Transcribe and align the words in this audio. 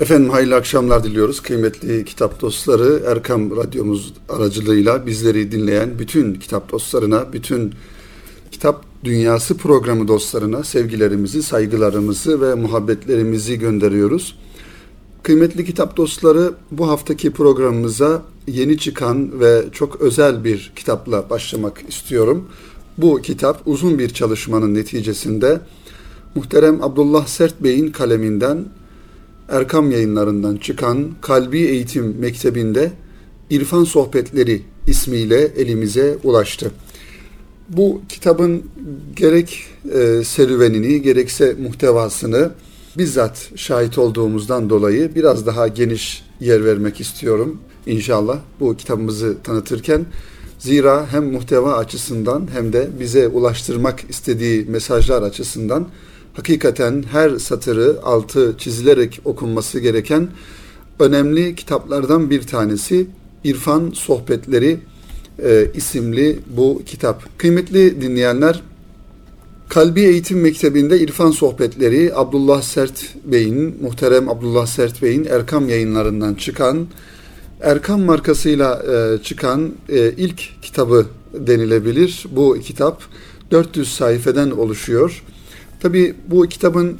Efendim 0.00 0.30
hayırlı 0.30 0.54
akşamlar 0.54 1.04
diliyoruz. 1.04 1.40
Kıymetli 1.40 2.04
kitap 2.04 2.40
dostları 2.40 3.02
Erkam 3.06 3.56
Radyomuz 3.56 4.14
aracılığıyla 4.28 5.06
bizleri 5.06 5.52
dinleyen 5.52 5.98
bütün 5.98 6.34
kitap 6.34 6.72
dostlarına, 6.72 7.32
bütün 7.32 7.74
kitap 8.50 8.84
dünyası 9.04 9.56
programı 9.56 10.08
dostlarına 10.08 10.64
sevgilerimizi, 10.64 11.42
saygılarımızı 11.42 12.40
ve 12.40 12.54
muhabbetlerimizi 12.54 13.58
gönderiyoruz. 13.58 14.38
Kıymetli 15.22 15.64
kitap 15.64 15.96
dostları 15.96 16.52
bu 16.70 16.88
haftaki 16.88 17.30
programımıza 17.30 18.22
yeni 18.46 18.78
çıkan 18.78 19.40
ve 19.40 19.64
çok 19.72 20.00
özel 20.00 20.44
bir 20.44 20.72
kitapla 20.76 21.30
başlamak 21.30 21.82
istiyorum. 21.88 22.48
Bu 22.98 23.22
kitap 23.22 23.62
uzun 23.66 23.98
bir 23.98 24.08
çalışmanın 24.08 24.74
neticesinde 24.74 25.60
muhterem 26.34 26.82
Abdullah 26.82 27.26
Sert 27.26 27.62
Bey'in 27.62 27.92
kaleminden 27.92 28.64
Erkam 29.48 29.90
yayınlarından 29.90 30.56
çıkan 30.56 31.10
Kalbi 31.20 31.58
Eğitim 31.58 32.16
Mektebi'nde 32.18 32.92
İrfan 33.50 33.84
Sohbetleri 33.84 34.62
ismiyle 34.86 35.40
elimize 35.40 36.16
ulaştı. 36.24 36.70
Bu 37.68 38.00
kitabın 38.08 38.62
gerek 39.16 39.64
e, 39.94 40.24
serüvenini 40.24 41.02
gerekse 41.02 41.56
muhtevasını 41.62 42.50
bizzat 42.98 43.50
şahit 43.56 43.98
olduğumuzdan 43.98 44.70
dolayı 44.70 45.14
biraz 45.14 45.46
daha 45.46 45.68
geniş 45.68 46.24
yer 46.40 46.64
vermek 46.64 47.00
istiyorum 47.00 47.58
inşallah 47.86 48.38
bu 48.60 48.76
kitabımızı 48.76 49.36
tanıtırken. 49.44 50.06
Zira 50.58 51.06
hem 51.12 51.32
muhteva 51.32 51.76
açısından 51.76 52.48
hem 52.52 52.72
de 52.72 52.88
bize 53.00 53.28
ulaştırmak 53.28 54.04
istediği 54.08 54.64
mesajlar 54.64 55.22
açısından 55.22 55.86
hakikaten 56.36 57.04
her 57.12 57.38
satırı 57.38 57.96
altı 58.02 58.54
çizilerek 58.58 59.20
okunması 59.24 59.80
gereken 59.80 60.28
önemli 60.98 61.54
kitaplardan 61.54 62.30
bir 62.30 62.42
tanesi 62.42 63.06
İrfan 63.44 63.90
Sohbetleri 63.94 64.78
e, 65.44 65.66
isimli 65.74 66.38
bu 66.56 66.82
kitap. 66.86 67.38
Kıymetli 67.38 68.00
dinleyenler, 68.00 68.62
Kalbi 69.68 70.00
Eğitim 70.00 70.40
Mektebi'nde 70.40 71.00
İrfan 71.00 71.30
Sohbetleri 71.30 72.12
Abdullah 72.14 72.62
Sert 72.62 73.14
Bey'in, 73.24 73.76
muhterem 73.82 74.28
Abdullah 74.28 74.66
Sert 74.66 75.02
Bey'in 75.02 75.24
Erkam 75.24 75.68
yayınlarından 75.68 76.34
çıkan, 76.34 76.86
Erkam 77.60 78.00
markasıyla 78.00 78.82
e, 78.92 79.22
çıkan 79.22 79.72
e, 79.88 80.12
ilk 80.16 80.62
kitabı 80.62 81.06
denilebilir. 81.34 82.24
Bu 82.30 82.58
kitap 82.64 83.02
400 83.50 83.94
sayfeden 83.94 84.50
oluşuyor. 84.50 85.22
Tabi 85.80 86.14
bu 86.28 86.46
kitabın 86.46 86.98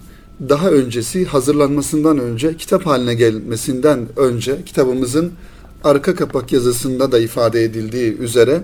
daha 0.48 0.70
öncesi 0.70 1.24
hazırlanmasından 1.24 2.18
önce 2.18 2.56
kitap 2.56 2.86
haline 2.86 3.14
gelmesinden 3.14 4.08
önce 4.16 4.64
kitabımızın 4.66 5.32
arka 5.84 6.14
kapak 6.14 6.52
yazısında 6.52 7.12
da 7.12 7.18
ifade 7.18 7.64
edildiği 7.64 8.18
üzere 8.18 8.62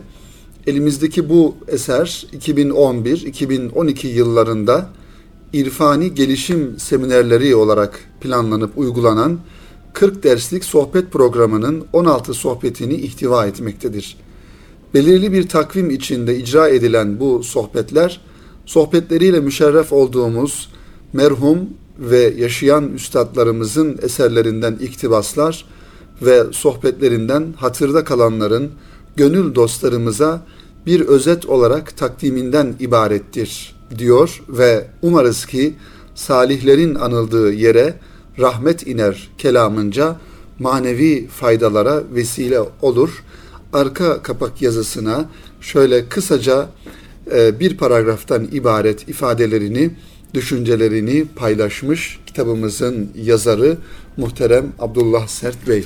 elimizdeki 0.67 1.29
bu 1.29 1.57
eser 1.69 2.27
2011-2012 2.41 4.07
yıllarında 4.07 4.89
irfani 5.53 6.15
gelişim 6.15 6.79
seminerleri 6.79 7.55
olarak 7.55 8.01
planlanıp 8.21 8.79
uygulanan 8.79 9.39
40 9.93 10.23
derslik 10.23 10.65
sohbet 10.65 11.13
programının 11.13 11.85
16 11.93 12.35
sohbetini 12.35 12.95
ihtiva 12.95 13.47
etmektedir. 13.47 14.17
Belirli 14.95 15.33
bir 15.33 15.49
takvim 15.49 15.91
içinde 15.91 16.39
icra 16.39 16.69
edilen 16.69 17.21
bu 17.21 17.43
sohbetler 17.43 18.21
sohbetleriyle 18.67 19.41
müşerref 19.41 19.93
olduğumuz 19.93 20.69
merhum 21.13 21.59
ve 21.99 22.35
yaşayan 22.39 22.93
üstadlarımızın 22.93 23.99
eserlerinden 24.03 24.73
iktibaslar 24.81 25.65
ve 26.23 26.43
sohbetlerinden 26.53 27.55
hatırda 27.57 28.05
kalanların 28.05 28.71
gönül 29.17 29.55
dostlarımıza 29.55 30.47
bir 30.87 31.01
özet 31.01 31.47
olarak 31.47 31.97
takdiminden 31.97 32.75
ibarettir 32.81 33.77
diyor 33.99 34.43
ve 34.49 34.87
umarız 35.03 35.47
ki 35.47 35.75
salihlerin 36.15 36.95
anıldığı 36.95 37.53
yere 37.53 37.95
rahmet 38.39 38.87
iner 38.87 39.29
kelamınca 39.39 40.17
manevi 40.59 41.27
faydalara 41.27 42.03
vesile 42.15 42.61
olur. 42.83 43.25
Arka 43.73 44.23
kapak 44.23 44.63
yazısına 44.63 45.29
şöyle 45.61 46.09
kısaca 46.09 46.69
bir 47.61 47.77
paragraftan 47.77 48.49
ibaret 48.53 49.09
ifadelerini, 49.09 49.91
düşüncelerini 50.35 51.25
paylaşmış 51.37 52.19
kitabımızın 52.27 53.09
yazarı 53.25 53.77
muhterem 54.17 54.73
Abdullah 54.79 55.27
Sert 55.27 55.69
Bey. 55.69 55.85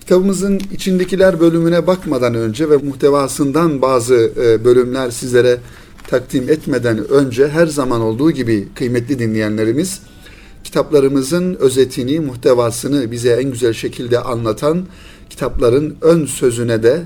Kitabımızın 0.00 0.60
içindekiler 0.72 1.40
bölümüne 1.40 1.86
bakmadan 1.86 2.34
önce 2.34 2.70
ve 2.70 2.76
muhtevasından 2.76 3.82
bazı 3.82 4.32
e, 4.42 4.64
bölümler 4.64 5.10
sizlere 5.10 5.58
takdim 6.06 6.48
etmeden 6.48 7.10
önce 7.10 7.48
her 7.48 7.66
zaman 7.66 8.00
olduğu 8.00 8.30
gibi 8.30 8.68
kıymetli 8.74 9.18
dinleyenlerimiz 9.18 10.00
kitaplarımızın 10.64 11.54
özetini, 11.54 12.20
muhtevasını 12.20 13.10
bize 13.10 13.30
en 13.30 13.50
güzel 13.50 13.72
şekilde 13.72 14.18
anlatan 14.18 14.86
kitapların 15.30 15.96
ön 16.02 16.26
sözüne 16.26 16.82
de 16.82 17.02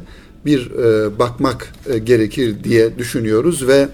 bir 0.46 0.70
e, 0.70 1.18
bakmak 1.18 1.72
e, 1.86 1.98
gerekir 1.98 2.64
diye 2.64 2.98
düşünüyoruz 2.98 3.68
ve 3.68 3.88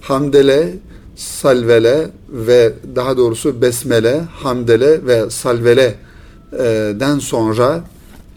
hamdele, 0.00 0.74
salvele 1.16 2.10
ve 2.28 2.72
daha 2.96 3.16
doğrusu 3.16 3.62
besmele, 3.62 4.20
hamdele 4.20 5.06
ve 5.06 5.30
salvele'den 5.30 7.18
sonra 7.18 7.84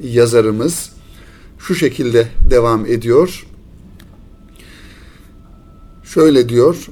yazarımız 0.03 0.89
şu 1.59 1.75
şekilde 1.75 2.27
devam 2.49 2.85
ediyor. 2.85 3.45
Şöyle 6.03 6.49
diyor. 6.49 6.89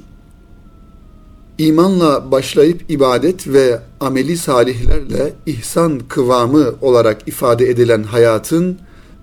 İmanla 1.58 2.30
başlayıp 2.30 2.90
ibadet 2.90 3.48
ve 3.48 3.80
ameli 4.00 4.36
salihlerle 4.36 5.32
ihsan 5.46 5.98
kıvamı 6.08 6.74
olarak 6.80 7.28
ifade 7.28 7.70
edilen 7.70 8.02
hayatın 8.02 8.78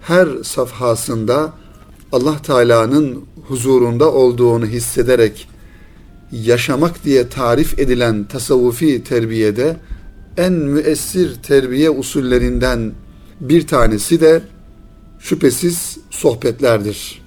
her 0.08 0.28
safhasında 0.44 1.54
Allah 2.12 2.42
Teala'nın 2.42 3.26
huzurunda 3.48 4.12
olduğunu 4.14 4.66
hissederek 4.66 5.48
yaşamak 6.32 7.04
diye 7.06 7.30
tarif 7.30 7.80
edilen 7.80 8.24
tasavvufi 8.24 9.04
terbiyede 9.04 9.78
en 10.38 10.54
müessir 10.54 11.36
terbiye 11.44 11.90
usullerinden 11.90 12.92
bir 13.42 13.68
tanesi 13.68 14.22
de 14.22 14.42
şüphesiz 15.20 15.98
sohbetlerdir. 16.10 17.22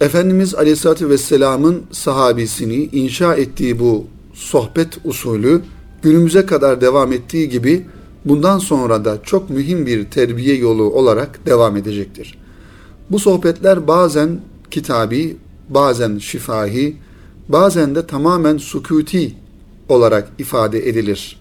Efendimiz 0.00 0.54
Aleyhisselatü 0.54 1.08
Vesselam'ın 1.08 1.82
sahabisini 1.92 2.74
inşa 2.74 3.34
ettiği 3.34 3.78
bu 3.78 4.06
sohbet 4.34 4.98
usulü 5.04 5.62
günümüze 6.02 6.46
kadar 6.46 6.80
devam 6.80 7.12
ettiği 7.12 7.48
gibi 7.48 7.86
bundan 8.24 8.58
sonra 8.58 9.04
da 9.04 9.18
çok 9.22 9.50
mühim 9.50 9.86
bir 9.86 10.04
terbiye 10.04 10.56
yolu 10.56 10.82
olarak 10.82 11.46
devam 11.46 11.76
edecektir. 11.76 12.38
Bu 13.10 13.18
sohbetler 13.18 13.88
bazen 13.88 14.40
kitabi, 14.70 15.36
bazen 15.68 16.18
şifahi, 16.18 16.96
bazen 17.48 17.94
de 17.94 18.06
tamamen 18.06 18.56
sukuti 18.56 19.34
olarak 19.88 20.28
ifade 20.38 20.88
edilir. 20.88 21.40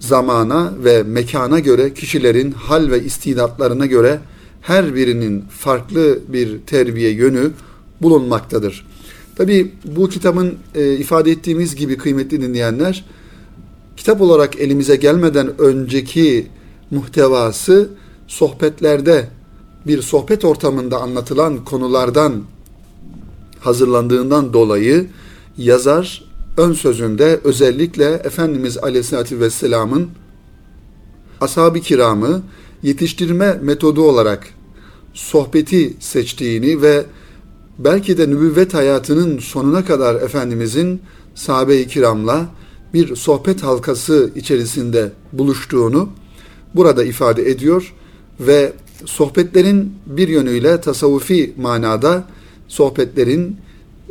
Zamana 0.00 0.72
ve 0.84 1.02
mekana 1.02 1.58
göre 1.58 1.94
kişilerin 1.94 2.52
hal 2.52 2.90
ve 2.90 3.04
istidatlarına 3.04 3.86
göre 3.86 4.20
her 4.60 4.94
birinin 4.94 5.44
farklı 5.50 6.18
bir 6.28 6.58
terbiye 6.66 7.10
yönü 7.10 7.50
bulunmaktadır. 8.02 8.86
Tabi 9.36 9.72
bu 9.84 10.08
kitabın 10.08 10.54
e, 10.74 10.92
ifade 10.92 11.30
ettiğimiz 11.30 11.76
gibi 11.76 11.96
kıymetli 11.96 12.42
dinleyenler, 12.42 13.04
kitap 13.96 14.20
olarak 14.20 14.60
elimize 14.60 14.96
gelmeden 14.96 15.60
önceki 15.60 16.46
muhtevası 16.90 17.90
sohbetlerde 18.26 19.28
bir 19.86 20.02
sohbet 20.02 20.44
ortamında 20.44 21.00
anlatılan 21.00 21.64
konulardan 21.64 22.42
hazırlandığından 23.60 24.52
dolayı 24.52 25.06
yazar 25.58 26.24
ön 26.56 26.72
sözünde 26.72 27.40
özellikle 27.44 28.04
Efendimiz 28.04 28.78
Aleyhisselatü 28.78 29.40
Vesselam'ın 29.40 30.08
ashab-ı 31.40 31.80
kiramı 31.80 32.42
yetiştirme 32.82 33.58
metodu 33.62 34.02
olarak 34.02 34.48
sohbeti 35.14 35.96
seçtiğini 36.00 36.82
ve 36.82 37.04
belki 37.78 38.18
de 38.18 38.30
nübüvvet 38.30 38.74
hayatının 38.74 39.38
sonuna 39.38 39.84
kadar 39.84 40.14
Efendimizin 40.14 41.00
sahabe-i 41.34 41.88
kiramla 41.88 42.48
bir 42.94 43.16
sohbet 43.16 43.62
halkası 43.62 44.30
içerisinde 44.36 45.12
buluştuğunu 45.32 46.08
burada 46.74 47.04
ifade 47.04 47.50
ediyor 47.50 47.94
ve 48.40 48.72
sohbetlerin 49.04 49.94
bir 50.06 50.28
yönüyle 50.28 50.80
tasavvufi 50.80 51.54
manada 51.56 52.24
sohbetlerin 52.68 53.56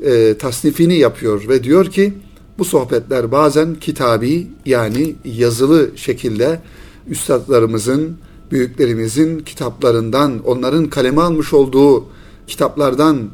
e, 0.06 0.38
tasnifini 0.38 0.96
yapıyor 0.96 1.50
ve 1.50 1.64
diyor 1.64 1.86
ki 1.86 2.14
Bu 2.62 2.66
sohbetler 2.66 3.32
bazen 3.32 3.76
kitabi 3.76 4.48
yani 4.66 5.16
yazılı 5.26 5.92
şekilde 5.96 6.60
üstadlarımızın, 7.08 8.18
büyüklerimizin 8.52 9.40
kitaplarından, 9.40 10.46
onların 10.46 10.90
kaleme 10.90 11.22
almış 11.22 11.54
olduğu 11.54 12.06
kitaplardan 12.48 13.30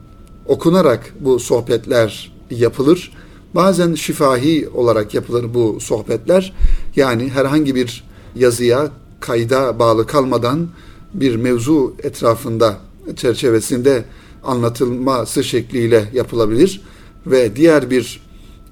okunarak 0.45 1.13
bu 1.19 1.39
sohbetler 1.39 2.33
yapılır. 2.51 3.11
Bazen 3.57 3.93
şifahi 3.93 4.69
olarak 4.69 5.13
yapılır 5.13 5.53
bu 5.53 5.79
sohbetler. 5.79 6.53
Yani 6.95 7.29
herhangi 7.29 7.75
bir 7.75 8.03
yazıya, 8.35 8.91
kayda 9.19 9.79
bağlı 9.79 10.07
kalmadan 10.07 10.69
bir 11.13 11.35
mevzu 11.35 11.95
etrafında, 12.03 12.77
çerçevesinde 13.15 14.03
anlatılması 14.43 15.43
şekliyle 15.43 16.09
yapılabilir 16.13 16.81
ve 17.27 17.55
diğer 17.55 17.89
bir 17.89 18.21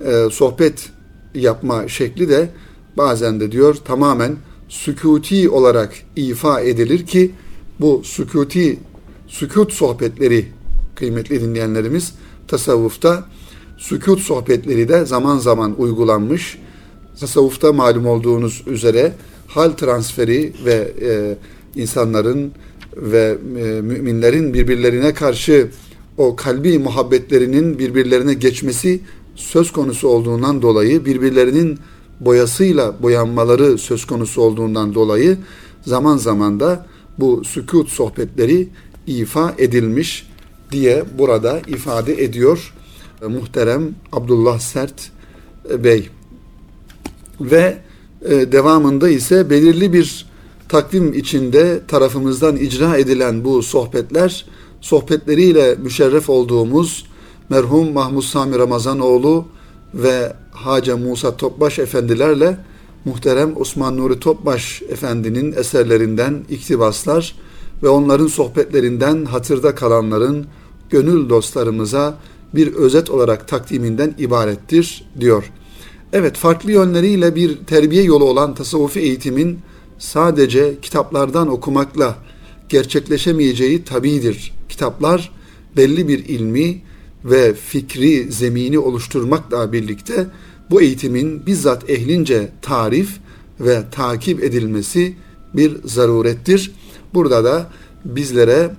e, 0.06 0.30
sohbet 0.32 0.90
yapma 1.36 1.88
şekli 1.88 2.30
de 2.30 2.50
bazen 2.98 3.40
de 3.40 3.52
diyor 3.52 3.76
tamamen 3.86 4.36
sükuti 4.70 5.50
olarak 5.50 5.94
ifa 6.16 6.62
edilir 6.62 7.06
ki 7.06 7.32
bu 7.80 8.02
sükuti 8.04 8.80
sükut 9.28 9.74
sohbetleri 9.74 10.46
kıymetli 10.96 11.42
dinleyenlerimiz 11.42 12.14
tasavvufta 12.48 13.26
sükut 13.77 14.19
sohbetleri 14.19 14.89
de 14.89 15.06
zaman 15.06 15.38
zaman 15.38 15.75
uygulanmış. 15.77 16.57
Tasavvufta 17.19 17.74
malum 17.74 18.06
olduğunuz 18.06 18.63
üzere 18.68 19.13
hal 19.48 19.72
transferi 19.72 20.54
ve 20.66 20.92
e, 21.01 21.38
insanların 21.81 22.51
ve 22.98 23.38
e, 23.57 23.81
müminlerin 23.81 24.54
birbirlerine 24.54 25.13
karşı 25.13 25.69
o 26.18 26.36
kalbi 26.36 26.80
muhabbetlerinin 26.80 27.80
birbirlerine 27.80 28.33
geçmesi 28.33 29.00
söz 29.36 29.72
konusu 29.72 30.07
olduğundan 30.07 30.62
dolayı 30.62 31.06
birbirlerinin 31.06 31.80
boyasıyla 32.19 33.04
boyanmaları 33.04 33.77
söz 33.77 34.06
konusu 34.06 34.42
olduğundan 34.42 34.95
dolayı 34.95 35.38
zaman 35.86 36.18
zaman 36.18 36.60
da 36.60 36.86
bu 37.19 37.44
sükut 37.44 37.89
sohbetleri 37.89 38.68
ifa 39.07 39.56
edilmiş 39.57 40.27
diye 40.72 41.04
burada 41.18 41.62
ifade 41.68 42.24
ediyor 42.24 42.74
muhterem 43.22 43.96
Abdullah 44.12 44.60
Sert 44.60 45.12
e, 45.70 45.84
Bey. 45.84 46.10
Ve 47.42 47.78
e, 48.26 48.52
devamında 48.52 49.10
ise 49.10 49.50
belirli 49.50 49.94
bir 49.94 50.26
takvim 50.70 51.14
içinde 51.14 51.82
tarafımızdan 51.88 52.56
icra 52.56 52.98
edilen 52.98 53.44
bu 53.44 53.64
sohbetler 53.64 54.46
sohbetleriyle 54.82 55.76
müşerref 55.76 56.30
olduğumuz 56.30 57.06
merhum 57.50 57.94
Mahmud 57.94 58.22
Sami 58.22 58.60
Ramazanoğlu 58.60 59.46
ve 59.94 60.34
Hace 60.52 60.94
Musa 60.94 61.38
Topbaş 61.38 61.80
efendilerle 61.80 62.58
muhterem 63.06 63.58
Osman 63.58 63.98
Nuri 63.98 64.20
Topbaş 64.20 64.82
efendinin 64.82 65.52
eserlerinden 65.52 66.44
iktibaslar 66.50 67.36
ve 67.84 67.90
onların 67.90 68.28
sohbetlerinden 68.28 69.26
hatırda 69.26 69.76
kalanların 69.76 70.46
gönül 70.90 71.30
dostlarımıza 71.30 72.18
bir 72.54 72.74
özet 72.74 73.10
olarak 73.10 73.48
takdiminden 73.48 74.16
ibarettir 74.18 75.06
diyor. 75.20 75.52
Evet 76.14 76.38
farklı 76.38 76.72
yönleriyle 76.72 77.36
bir 77.36 77.58
terbiye 77.58 78.04
yolu 78.04 78.24
olan 78.24 78.56
tasavvufi 78.56 79.00
eğitimin 79.00 79.60
sadece 79.98 80.76
kitaplardan 80.82 81.48
okumakla 81.48 82.16
gerçekleşemeyeceği 82.70 83.84
tabidir. 83.84 84.54
Kitaplar 84.70 85.32
belli 85.78 86.08
bir 86.08 86.26
ilmi 86.26 86.82
ve 87.26 87.54
fikri 87.54 88.32
zemini 88.32 88.80
oluşturmakla 88.80 89.74
birlikte 89.74 90.28
bu 90.70 90.82
eğitimin 90.82 91.46
bizzat 91.46 91.90
ehlince 91.90 92.50
tarif 92.62 93.10
ve 93.60 93.84
takip 93.92 94.44
edilmesi 94.44 95.16
bir 95.54 95.78
zarurettir. 95.86 96.72
Burada 97.14 97.44
da 97.44 97.70
bizlere 98.06 98.72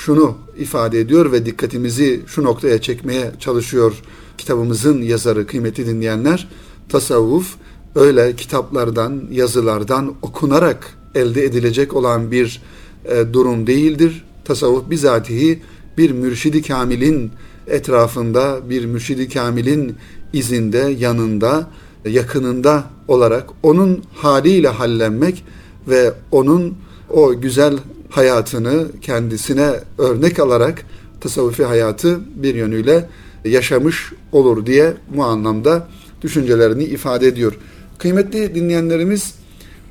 şunu 0.00 0.34
ifade 0.58 1.00
ediyor 1.00 1.32
ve 1.32 1.46
dikkatimizi 1.46 2.20
şu 2.26 2.44
noktaya 2.44 2.80
çekmeye 2.80 3.32
çalışıyor 3.40 4.02
kitabımızın 4.38 5.02
yazarı 5.02 5.46
kıymetli 5.46 5.86
dinleyenler. 5.86 6.48
Tasavvuf 6.88 7.54
öyle 7.94 8.36
kitaplardan, 8.36 9.22
yazılardan 9.30 10.14
okunarak 10.22 10.94
elde 11.14 11.44
edilecek 11.44 11.94
olan 11.94 12.30
bir 12.30 12.62
e, 13.04 13.32
durum 13.32 13.66
değildir. 13.66 14.24
Tasavvuf 14.44 14.90
bizatihi 14.90 15.62
bir 15.98 16.10
mürşidi 16.10 16.62
kamilin 16.62 17.30
etrafında, 17.66 18.70
bir 18.70 18.84
mürşidi 18.84 19.28
kamilin 19.28 19.96
izinde, 20.32 20.96
yanında, 20.98 21.70
yakınında 22.04 22.84
olarak 23.08 23.50
onun 23.62 24.04
haliyle 24.14 24.68
hallenmek 24.68 25.44
ve 25.88 26.12
onun 26.32 26.74
o 27.10 27.40
güzel 27.40 27.78
hayatını 28.10 28.86
kendisine 29.02 29.72
örnek 29.98 30.38
alarak 30.38 30.82
tasavvufi 31.20 31.64
hayatı 31.64 32.20
bir 32.34 32.54
yönüyle 32.54 33.08
yaşamış 33.44 34.12
olur 34.32 34.66
diye 34.66 34.94
bu 35.16 35.24
anlamda 35.24 35.88
düşüncelerini 36.22 36.84
ifade 36.84 37.26
ediyor. 37.26 37.52
Kıymetli 37.98 38.54
dinleyenlerimiz 38.54 39.34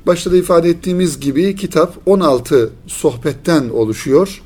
başta 0.06 0.32
da 0.32 0.36
ifade 0.36 0.68
ettiğimiz 0.68 1.20
gibi 1.20 1.56
kitap 1.56 1.94
16 2.06 2.70
sohbetten 2.86 3.68
oluşuyor. 3.68 4.42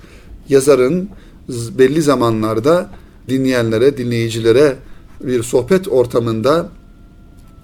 Yazarın 0.48 1.08
belli 1.48 2.02
zamanlarda 2.02 2.90
dinleyenlere, 3.28 3.96
dinleyicilere 3.96 4.76
bir 5.20 5.42
sohbet 5.42 5.88
ortamında 5.88 6.68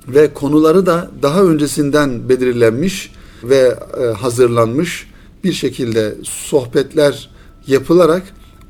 ve 0.08 0.34
konuları 0.34 0.86
da 0.86 1.10
daha 1.22 1.42
öncesinden 1.42 2.28
belirlenmiş 2.28 3.12
ve 3.42 3.74
e, 4.00 4.04
hazırlanmış 4.04 5.09
bir 5.44 5.52
şekilde 5.52 6.14
sohbetler 6.22 7.30
yapılarak 7.66 8.22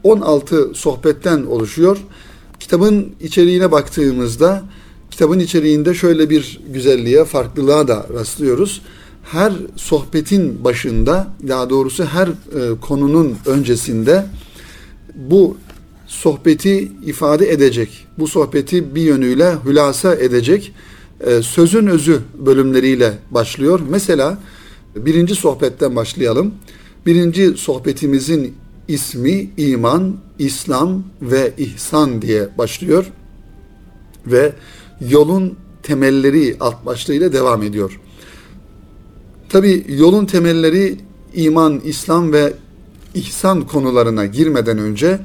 16 0.02 0.70
sohbetten 0.74 1.42
oluşuyor. 1.42 1.98
Kitabın 2.60 3.12
içeriğine 3.20 3.72
baktığımızda 3.72 4.62
kitabın 5.10 5.38
içeriğinde 5.38 5.94
şöyle 5.94 6.30
bir 6.30 6.60
güzelliğe, 6.68 7.24
farklılığa 7.24 7.88
da 7.88 8.06
rastlıyoruz. 8.14 8.82
Her 9.22 9.52
sohbetin 9.76 10.64
başında, 10.64 11.28
daha 11.48 11.70
doğrusu 11.70 12.04
her 12.04 12.28
e, 12.28 12.32
konunun 12.80 13.36
öncesinde 13.46 14.26
bu 15.14 15.56
sohbeti 16.06 16.92
ifade 17.06 17.52
edecek, 17.52 18.06
bu 18.18 18.28
sohbeti 18.28 18.94
bir 18.94 19.02
yönüyle 19.02 19.56
hülasa 19.64 20.14
edecek 20.14 20.72
e, 21.20 21.42
sözün 21.42 21.86
özü 21.86 22.20
bölümleriyle 22.38 23.18
başlıyor. 23.30 23.80
Mesela 23.88 24.38
birinci 24.96 25.34
sohbetten 25.34 25.96
başlayalım. 25.96 26.54
Birinci 27.06 27.54
sohbetimizin 27.56 28.54
ismi 28.88 29.50
iman, 29.56 30.16
İslam 30.38 31.02
ve 31.22 31.52
ihsan 31.58 32.22
diye 32.22 32.48
başlıyor 32.58 33.06
ve 34.26 34.52
yolun 35.08 35.56
temelleri 35.82 36.56
alt 36.60 36.86
başlığıyla 36.86 37.32
devam 37.32 37.62
ediyor. 37.62 38.00
Tabi 39.48 39.84
yolun 39.88 40.26
temelleri 40.26 40.96
iman, 41.34 41.80
İslam 41.84 42.32
ve 42.32 42.52
ihsan 43.14 43.66
konularına 43.66 44.26
girmeden 44.26 44.78
önce 44.78 45.20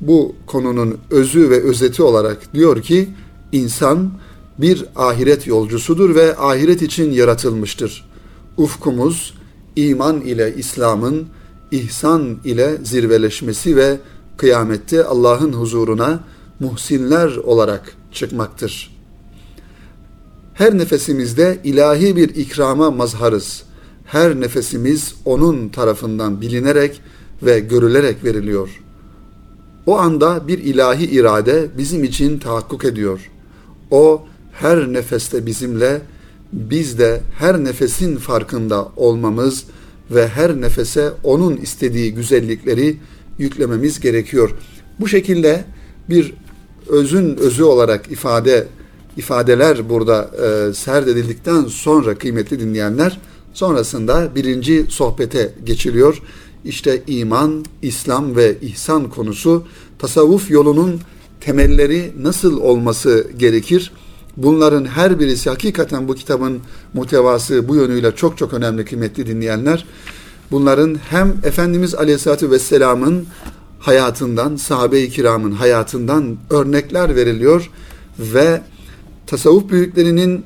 bu 0.00 0.34
konunun 0.46 0.98
özü 1.10 1.50
ve 1.50 1.62
özeti 1.62 2.02
olarak 2.02 2.54
diyor 2.54 2.82
ki 2.82 3.08
insan 3.52 4.10
bir 4.58 4.84
ahiret 4.96 5.46
yolcusudur 5.46 6.14
ve 6.14 6.36
ahiret 6.36 6.82
için 6.82 7.12
yaratılmıştır. 7.12 8.08
Ufkumuz 8.56 9.34
iman 9.76 10.20
ile 10.20 10.54
İslam'ın 10.56 11.26
ihsan 11.70 12.38
ile 12.44 12.76
zirveleşmesi 12.82 13.76
ve 13.76 13.98
kıyamette 14.36 15.04
Allah'ın 15.04 15.52
huzuruna 15.52 16.20
muhsinler 16.60 17.36
olarak 17.36 17.96
çıkmaktır. 18.12 18.96
Her 20.54 20.78
nefesimizde 20.78 21.58
ilahi 21.64 22.16
bir 22.16 22.28
ikrama 22.28 22.90
mazharız. 22.90 23.62
Her 24.04 24.40
nefesimiz 24.40 25.14
onun 25.24 25.68
tarafından 25.68 26.40
bilinerek 26.40 27.00
ve 27.42 27.60
görülerek 27.60 28.24
veriliyor. 28.24 28.82
O 29.86 29.98
anda 29.98 30.48
bir 30.48 30.58
ilahi 30.58 31.04
irade 31.04 31.68
bizim 31.78 32.04
için 32.04 32.38
tahakkuk 32.38 32.84
ediyor. 32.84 33.30
O 33.90 34.22
her 34.52 34.92
nefeste 34.92 35.46
bizimle, 35.46 36.00
biz 36.52 36.98
de 36.98 37.20
her 37.38 37.64
nefesin 37.64 38.16
farkında 38.16 38.88
olmamız 38.96 39.64
ve 40.10 40.28
her 40.28 40.60
nefese 40.60 41.12
onun 41.24 41.56
istediği 41.56 42.14
güzellikleri 42.14 42.96
yüklememiz 43.38 44.00
gerekiyor. 44.00 44.50
Bu 45.00 45.08
şekilde 45.08 45.64
bir 46.10 46.34
özün 46.88 47.36
özü 47.36 47.64
olarak 47.64 48.12
ifade 48.12 48.66
ifadeler 49.16 49.88
burada 49.88 50.30
e, 50.44 50.74
serdedildikten 50.74 51.64
sonra 51.64 52.14
kıymetli 52.14 52.60
dinleyenler 52.60 53.20
sonrasında 53.52 54.34
birinci 54.34 54.86
sohbete 54.88 55.54
geçiliyor. 55.64 56.22
İşte 56.64 57.02
iman, 57.06 57.64
İslam 57.82 58.36
ve 58.36 58.56
ihsan 58.60 59.10
konusu 59.10 59.64
tasavvuf 59.98 60.50
yolunun 60.50 61.00
temelleri 61.40 62.12
nasıl 62.20 62.60
olması 62.60 63.26
gerekir? 63.38 63.92
Bunların 64.36 64.84
her 64.84 65.20
birisi 65.20 65.50
hakikaten 65.50 66.08
bu 66.08 66.14
kitabın 66.14 66.60
muhtevası 66.94 67.68
bu 67.68 67.76
yönüyle 67.76 68.14
çok 68.16 68.38
çok 68.38 68.54
önemli 68.54 68.84
kıymetli 68.84 69.26
dinleyenler. 69.26 69.86
Bunların 70.50 70.98
hem 71.10 71.34
Efendimiz 71.44 71.94
Aleyhisselatü 71.94 72.50
Vesselam'ın 72.50 73.26
hayatından, 73.78 74.56
sahabe-i 74.56 75.10
kiramın 75.10 75.52
hayatından 75.52 76.36
örnekler 76.50 77.16
veriliyor 77.16 77.70
ve 78.18 78.62
tasavvuf 79.26 79.70
büyüklerinin 79.70 80.44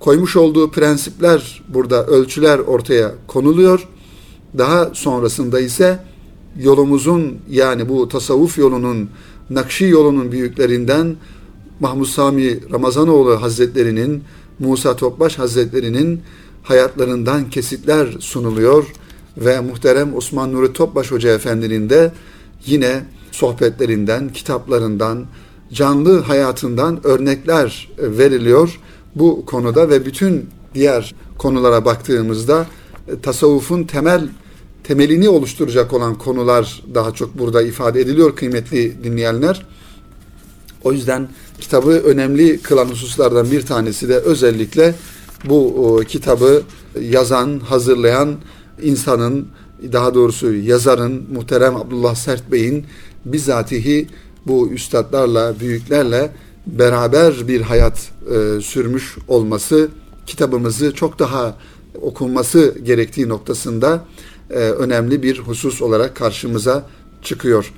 koymuş 0.00 0.36
olduğu 0.36 0.70
prensipler 0.70 1.62
burada 1.68 2.06
ölçüler 2.06 2.58
ortaya 2.58 3.12
konuluyor. 3.26 3.88
Daha 4.58 4.90
sonrasında 4.94 5.60
ise 5.60 5.98
yolumuzun 6.58 7.38
yani 7.50 7.88
bu 7.88 8.08
tasavvuf 8.08 8.58
yolunun 8.58 9.10
Nakşi 9.50 9.84
yolunun 9.84 10.32
büyüklerinden 10.32 11.16
Mahmud 11.82 12.06
Sami 12.06 12.72
Ramazanoğlu 12.72 13.42
Hazretlerinin, 13.42 14.24
Musa 14.58 14.96
Topbaş 14.96 15.38
Hazretlerinin 15.38 16.20
hayatlarından 16.62 17.50
kesitler 17.50 18.08
sunuluyor 18.20 18.86
ve 19.36 19.60
muhterem 19.60 20.16
Osman 20.16 20.52
Nuri 20.52 20.72
Topbaş 20.72 21.10
Hoca 21.10 21.34
Efendi'nin 21.34 21.90
de 21.90 22.12
yine 22.66 23.02
sohbetlerinden, 23.32 24.32
kitaplarından, 24.32 25.26
canlı 25.72 26.20
hayatından 26.20 27.06
örnekler 27.06 27.88
veriliyor 27.98 28.80
bu 29.14 29.46
konuda 29.46 29.88
ve 29.88 30.06
bütün 30.06 30.50
diğer 30.74 31.14
konulara 31.38 31.84
baktığımızda 31.84 32.66
e, 33.08 33.20
tasavvufun 33.20 33.84
temel 33.84 34.28
temelini 34.84 35.28
oluşturacak 35.28 35.92
olan 35.92 36.18
konular 36.18 36.82
daha 36.94 37.14
çok 37.14 37.38
burada 37.38 37.62
ifade 37.62 38.00
ediliyor 38.00 38.36
kıymetli 38.36 39.04
dinleyenler. 39.04 39.66
O 40.84 40.92
yüzden 40.92 41.28
kitabı 41.60 41.90
önemli 41.90 42.58
kılan 42.58 42.86
hususlardan 42.86 43.50
bir 43.50 43.62
tanesi 43.62 44.08
de 44.08 44.16
özellikle 44.16 44.94
bu 45.44 46.02
kitabı 46.08 46.62
yazan, 47.00 47.60
hazırlayan 47.60 48.36
insanın, 48.82 49.46
daha 49.92 50.14
doğrusu 50.14 50.54
yazarın, 50.54 51.26
muhterem 51.32 51.76
Abdullah 51.76 52.14
Sert 52.14 52.52
Bey'in 52.52 52.86
bizatihi 53.24 54.06
bu 54.46 54.68
üstadlarla, 54.68 55.60
büyüklerle 55.60 56.32
beraber 56.66 57.48
bir 57.48 57.60
hayat 57.60 58.10
e, 58.34 58.60
sürmüş 58.60 59.16
olması 59.28 59.88
kitabımızı 60.26 60.94
çok 60.94 61.18
daha 61.18 61.56
okunması 62.02 62.78
gerektiği 62.82 63.28
noktasında 63.28 64.04
e, 64.50 64.54
önemli 64.54 65.22
bir 65.22 65.38
husus 65.38 65.82
olarak 65.82 66.16
karşımıza 66.16 66.86
çıkıyor. 67.22 67.72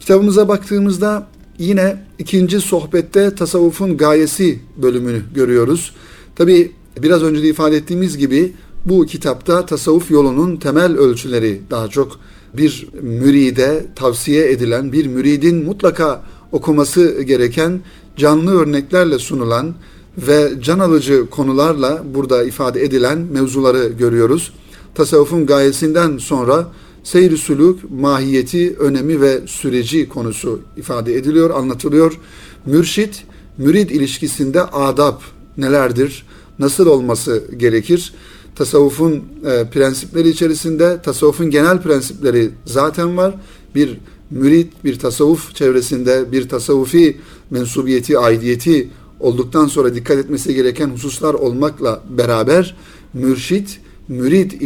Kitabımıza 0.00 0.48
baktığımızda 0.48 1.26
yine 1.58 2.04
ikinci 2.18 2.60
sohbette 2.60 3.34
tasavvufun 3.34 3.96
gayesi 3.96 4.60
bölümünü 4.76 5.22
görüyoruz. 5.34 5.94
Tabi 6.36 6.72
biraz 7.02 7.22
önce 7.22 7.42
de 7.42 7.48
ifade 7.48 7.76
ettiğimiz 7.76 8.18
gibi 8.18 8.52
bu 8.84 9.06
kitapta 9.06 9.66
tasavvuf 9.66 10.10
yolunun 10.10 10.56
temel 10.56 10.96
ölçüleri 10.96 11.60
daha 11.70 11.88
çok 11.88 12.20
bir 12.56 12.88
müride 13.02 13.86
tavsiye 13.94 14.50
edilen, 14.50 14.92
bir 14.92 15.06
müridin 15.06 15.64
mutlaka 15.64 16.22
okuması 16.52 17.22
gereken 17.22 17.80
canlı 18.16 18.60
örneklerle 18.60 19.18
sunulan 19.18 19.74
ve 20.18 20.52
can 20.60 20.78
alıcı 20.78 21.30
konularla 21.30 22.02
burada 22.14 22.44
ifade 22.44 22.84
edilen 22.84 23.18
mevzuları 23.18 23.88
görüyoruz. 23.88 24.52
Tasavvufun 24.94 25.46
gayesinden 25.46 26.18
sonra 26.18 26.66
seyr 27.04 27.36
sülük, 27.36 27.90
mahiyeti, 27.90 28.76
önemi 28.78 29.20
ve 29.20 29.40
süreci 29.46 30.08
konusu 30.08 30.60
ifade 30.76 31.14
ediliyor, 31.14 31.50
anlatılıyor. 31.50 32.18
Mürşit, 32.66 33.24
mürid 33.58 33.90
ilişkisinde 33.90 34.62
adab 34.62 35.20
nelerdir, 35.56 36.26
nasıl 36.58 36.86
olması 36.86 37.44
gerekir? 37.56 38.14
Tasavvufun 38.56 39.12
e, 39.46 39.64
prensipleri 39.72 40.28
içerisinde 40.28 41.02
tasavvufun 41.02 41.50
genel 41.50 41.82
prensipleri 41.82 42.50
zaten 42.64 43.16
var. 43.16 43.34
Bir 43.74 43.98
mürid, 44.30 44.72
bir 44.84 44.98
tasavvuf 44.98 45.54
çevresinde 45.54 46.32
bir 46.32 46.48
tasavvufi 46.48 47.16
mensubiyeti, 47.50 48.18
aidiyeti 48.18 48.90
olduktan 49.20 49.66
sonra 49.66 49.94
dikkat 49.94 50.18
etmesi 50.18 50.54
gereken 50.54 50.88
hususlar 50.88 51.34
olmakla 51.34 52.02
beraber 52.10 52.76
mürşit, 53.14 53.80
mürid 54.08 54.60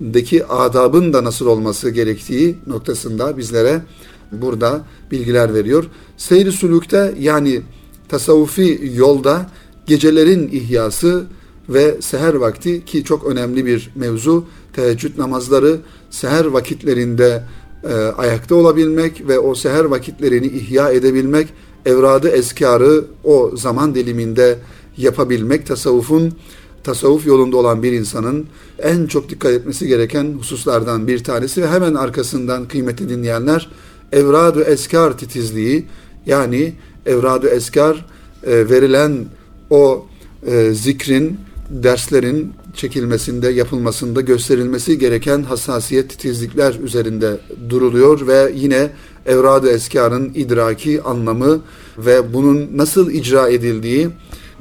ilişkisindeki 0.00 0.46
adabın 0.46 1.12
da 1.12 1.24
nasıl 1.24 1.46
olması 1.46 1.90
gerektiği 1.90 2.56
noktasında 2.66 3.36
bizlere 3.36 3.82
burada 4.32 4.84
bilgiler 5.10 5.54
veriyor. 5.54 5.84
Seyri 6.16 6.52
sülükte 6.52 7.14
yani 7.18 7.62
tasavvufi 8.08 8.92
yolda 8.94 9.50
gecelerin 9.86 10.48
ihyası 10.48 11.26
ve 11.68 11.96
seher 12.00 12.34
vakti 12.34 12.84
ki 12.84 13.04
çok 13.04 13.26
önemli 13.26 13.66
bir 13.66 13.90
mevzu 13.94 14.44
teheccüd 14.72 15.18
namazları 15.18 15.80
seher 16.10 16.44
vakitlerinde 16.44 17.44
e, 17.84 17.94
ayakta 17.94 18.54
olabilmek 18.54 19.28
ve 19.28 19.38
o 19.38 19.54
seher 19.54 19.84
vakitlerini 19.84 20.46
ihya 20.46 20.90
edebilmek 20.90 21.48
evradı 21.86 22.28
eskarı 22.28 23.04
o 23.24 23.50
zaman 23.56 23.94
diliminde 23.94 24.58
yapabilmek 24.96 25.66
tasavvufun 25.66 26.32
tasavvuf 26.84 27.26
yolunda 27.26 27.56
olan 27.56 27.82
bir 27.82 27.92
insanın 27.92 28.46
en 28.78 29.06
çok 29.06 29.28
dikkat 29.28 29.52
etmesi 29.52 29.86
gereken 29.86 30.34
hususlardan 30.38 31.06
bir 31.06 31.24
tanesi 31.24 31.62
ve 31.62 31.68
hemen 31.68 31.94
arkasından 31.94 32.68
kıymetli 32.68 33.08
dinleyenler 33.08 33.70
evradu 34.12 34.62
eskar 34.62 35.18
titizliği 35.18 35.86
yani 36.26 36.72
evradu 37.06 37.48
eskar 37.48 38.06
e, 38.46 38.70
verilen 38.70 39.24
o 39.70 40.06
e, 40.46 40.70
zikrin 40.72 41.38
derslerin 41.70 42.52
çekilmesinde, 42.74 43.48
yapılmasında 43.48 44.20
gösterilmesi 44.20 44.98
gereken 44.98 45.42
hassasiyet, 45.42 46.10
titizlikler 46.10 46.74
üzerinde 46.74 47.40
duruluyor 47.68 48.26
ve 48.26 48.52
yine 48.54 48.90
evrad-ı 49.26 49.70
eskarın 49.70 50.32
idraki 50.34 51.02
anlamı 51.02 51.60
ve 51.98 52.34
bunun 52.34 52.68
nasıl 52.76 53.10
icra 53.10 53.48
edildiği, 53.48 54.08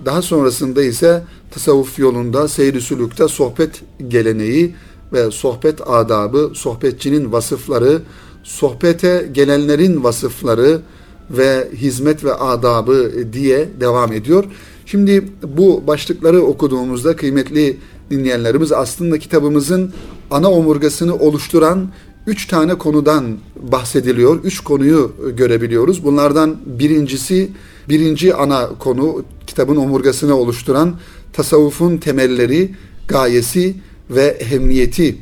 daha 0.06 0.22
sonrasında 0.22 0.84
ise 0.84 1.24
tasavvuf 1.51 2.00
yolunda 2.00 2.48
seyri 2.48 2.82
sülükte 2.82 3.27
sohbet 3.27 3.82
geleneği 4.08 4.75
ve 5.13 5.32
sohbet 5.32 5.82
adabı, 5.88 6.51
sohbetçinin 6.53 7.32
vasıfları, 7.32 8.01
sohbete 8.44 9.29
gelenlerin 9.32 10.03
vasıfları 10.03 10.82
ve 11.29 11.68
hizmet 11.75 12.24
ve 12.24 12.34
adabı 12.34 13.12
diye 13.34 13.70
devam 13.79 14.13
ediyor. 14.13 14.46
Şimdi 14.86 15.29
bu 15.44 15.84
başlıkları 15.88 16.41
okuduğumuzda 16.41 17.15
kıymetli 17.15 17.77
dinleyenlerimiz 18.12 18.72
aslında 18.72 19.20
kitabımızın 19.20 19.94
ana 20.32 20.51
omurgasını 20.51 21.15
oluşturan 21.15 21.89
üç 22.27 22.48
tane 22.48 22.75
konudan 22.75 23.38
bahsediliyor. 23.56 24.44
Üç 24.44 24.60
konuyu 24.60 25.12
görebiliyoruz. 25.38 26.03
Bunlardan 26.03 26.58
birincisi, 26.65 27.50
birinci 27.89 28.36
ana 28.36 28.70
konu 28.79 29.24
kitabın 29.50 29.75
omurgasını 29.75 30.36
oluşturan 30.36 30.96
tasavvufun 31.34 31.98
temelleri, 31.98 32.72
gayesi 33.08 33.75
ve 34.10 34.25
ehemmiyeti 34.25 35.18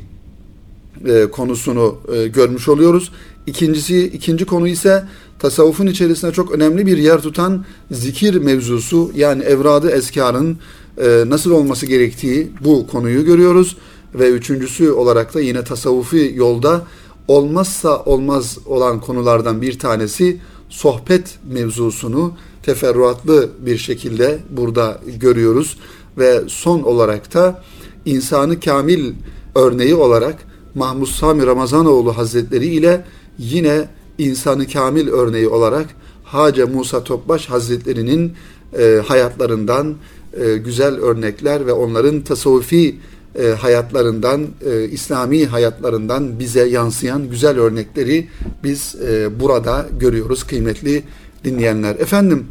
e, 1.06 1.26
konusunu 1.26 1.98
e, 2.14 2.28
görmüş 2.28 2.68
oluyoruz. 2.68 3.12
İkincisi, 3.46 4.04
ikinci 4.04 4.44
konu 4.44 4.68
ise 4.68 5.04
tasavvufun 5.38 5.86
içerisinde 5.86 6.32
çok 6.32 6.52
önemli 6.52 6.86
bir 6.86 6.98
yer 6.98 7.20
tutan 7.20 7.64
zikir 7.90 8.34
mevzusu 8.34 9.10
yani 9.14 9.42
evradı 9.42 9.90
eskarın 9.90 10.58
e, 10.98 11.24
nasıl 11.26 11.50
olması 11.50 11.86
gerektiği 11.86 12.50
bu 12.64 12.86
konuyu 12.86 13.24
görüyoruz. 13.24 13.76
Ve 14.14 14.30
üçüncüsü 14.30 14.90
olarak 14.90 15.34
da 15.34 15.40
yine 15.40 15.64
tasavvufi 15.64 16.32
yolda 16.36 16.82
olmazsa 17.28 18.02
olmaz 18.04 18.58
olan 18.66 19.00
konulardan 19.00 19.62
bir 19.62 19.78
tanesi 19.78 20.40
sohbet 20.68 21.38
mevzusunu 21.50 22.32
teferruatlı 22.68 23.48
bir 23.58 23.78
şekilde 23.78 24.38
burada 24.50 25.00
görüyoruz. 25.20 25.78
Ve 26.18 26.40
son 26.46 26.82
olarak 26.82 27.34
da 27.34 27.62
insanı 28.04 28.60
kamil 28.60 29.12
örneği 29.54 29.94
olarak 29.94 30.36
Mahmud 30.74 31.06
Sami 31.06 31.46
Ramazanoğlu 31.46 32.16
Hazretleri 32.18 32.66
ile 32.66 33.04
yine 33.38 33.88
insanı 34.18 34.66
kamil 34.66 35.08
örneği 35.08 35.48
olarak 35.48 35.86
Hace 36.24 36.64
Musa 36.64 37.04
Topbaş 37.04 37.46
Hazretleri'nin 37.46 38.32
e, 38.78 39.02
hayatlarından 39.06 39.94
e, 40.40 40.56
güzel 40.56 40.94
örnekler 40.94 41.66
ve 41.66 41.72
onların 41.72 42.20
tasavvufi 42.20 42.96
e, 43.38 43.46
hayatlarından, 43.46 44.46
e, 44.66 44.84
İslami 44.84 45.46
hayatlarından 45.46 46.38
bize 46.38 46.68
yansıyan 46.68 47.30
güzel 47.30 47.58
örnekleri 47.58 48.28
biz 48.64 48.94
e, 49.08 49.40
burada 49.40 49.86
görüyoruz 50.00 50.44
kıymetli 50.44 51.02
dinleyenler. 51.44 51.94
Efendim 51.94 52.46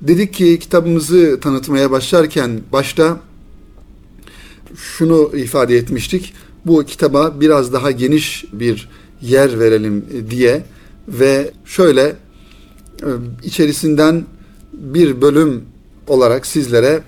dedik 0.00 0.34
ki 0.34 0.58
kitabımızı 0.58 1.40
tanıtmaya 1.40 1.90
başlarken 1.90 2.60
başta 2.72 3.20
şunu 4.76 5.30
ifade 5.36 5.76
etmiştik. 5.76 6.34
Bu 6.66 6.84
kitaba 6.84 7.40
biraz 7.40 7.72
daha 7.72 7.90
geniş 7.90 8.44
bir 8.52 8.88
yer 9.22 9.60
verelim 9.60 10.04
diye 10.30 10.64
ve 11.08 11.50
şöyle 11.64 12.02
e, 12.02 13.08
içerisinden 13.42 14.24
bir 14.72 15.22
bölüm 15.22 15.64
olarak 16.08 16.46
sizlere 16.46 17.02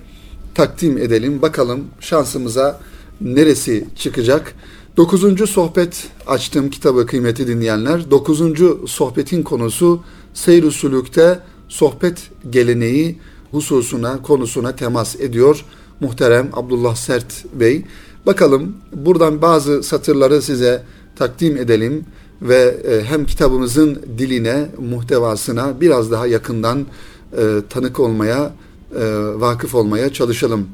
takdim 0.54 0.98
edelim. 0.98 1.42
Bakalım 1.42 1.84
şansımıza 2.00 2.80
neresi 3.20 3.84
çıkacak? 3.96 4.54
Dokuzuncu 4.96 5.46
sohbet 5.46 6.08
açtığım 6.26 6.70
kitabı 6.70 7.06
kıymeti 7.06 7.46
dinleyenler. 7.46 8.10
Dokuzuncu 8.10 8.84
sohbetin 8.86 9.42
konusu 9.42 10.00
seyr 10.34 10.70
sülükte 10.70 11.38
sohbet 11.68 12.30
geleneği 12.50 13.18
hususuna, 13.50 14.22
konusuna 14.22 14.76
temas 14.76 15.16
ediyor. 15.16 15.64
Muhterem 16.00 16.50
Abdullah 16.52 16.94
Sert 16.94 17.44
Bey. 17.54 17.84
Bakalım 18.26 18.76
buradan 18.94 19.42
bazı 19.42 19.82
satırları 19.82 20.42
size 20.42 20.82
takdim 21.16 21.56
edelim 21.56 22.04
ve 22.42 22.76
e, 22.88 23.04
hem 23.04 23.26
kitabımızın 23.26 24.02
diline, 24.18 24.68
muhtevasına 24.90 25.80
biraz 25.80 26.10
daha 26.10 26.26
yakından 26.26 26.86
e, 27.38 27.42
tanık 27.70 28.00
olmaya, 28.00 28.52
e, 28.94 29.04
vakıf 29.34 29.74
olmaya 29.74 30.12
çalışalım. 30.12 30.68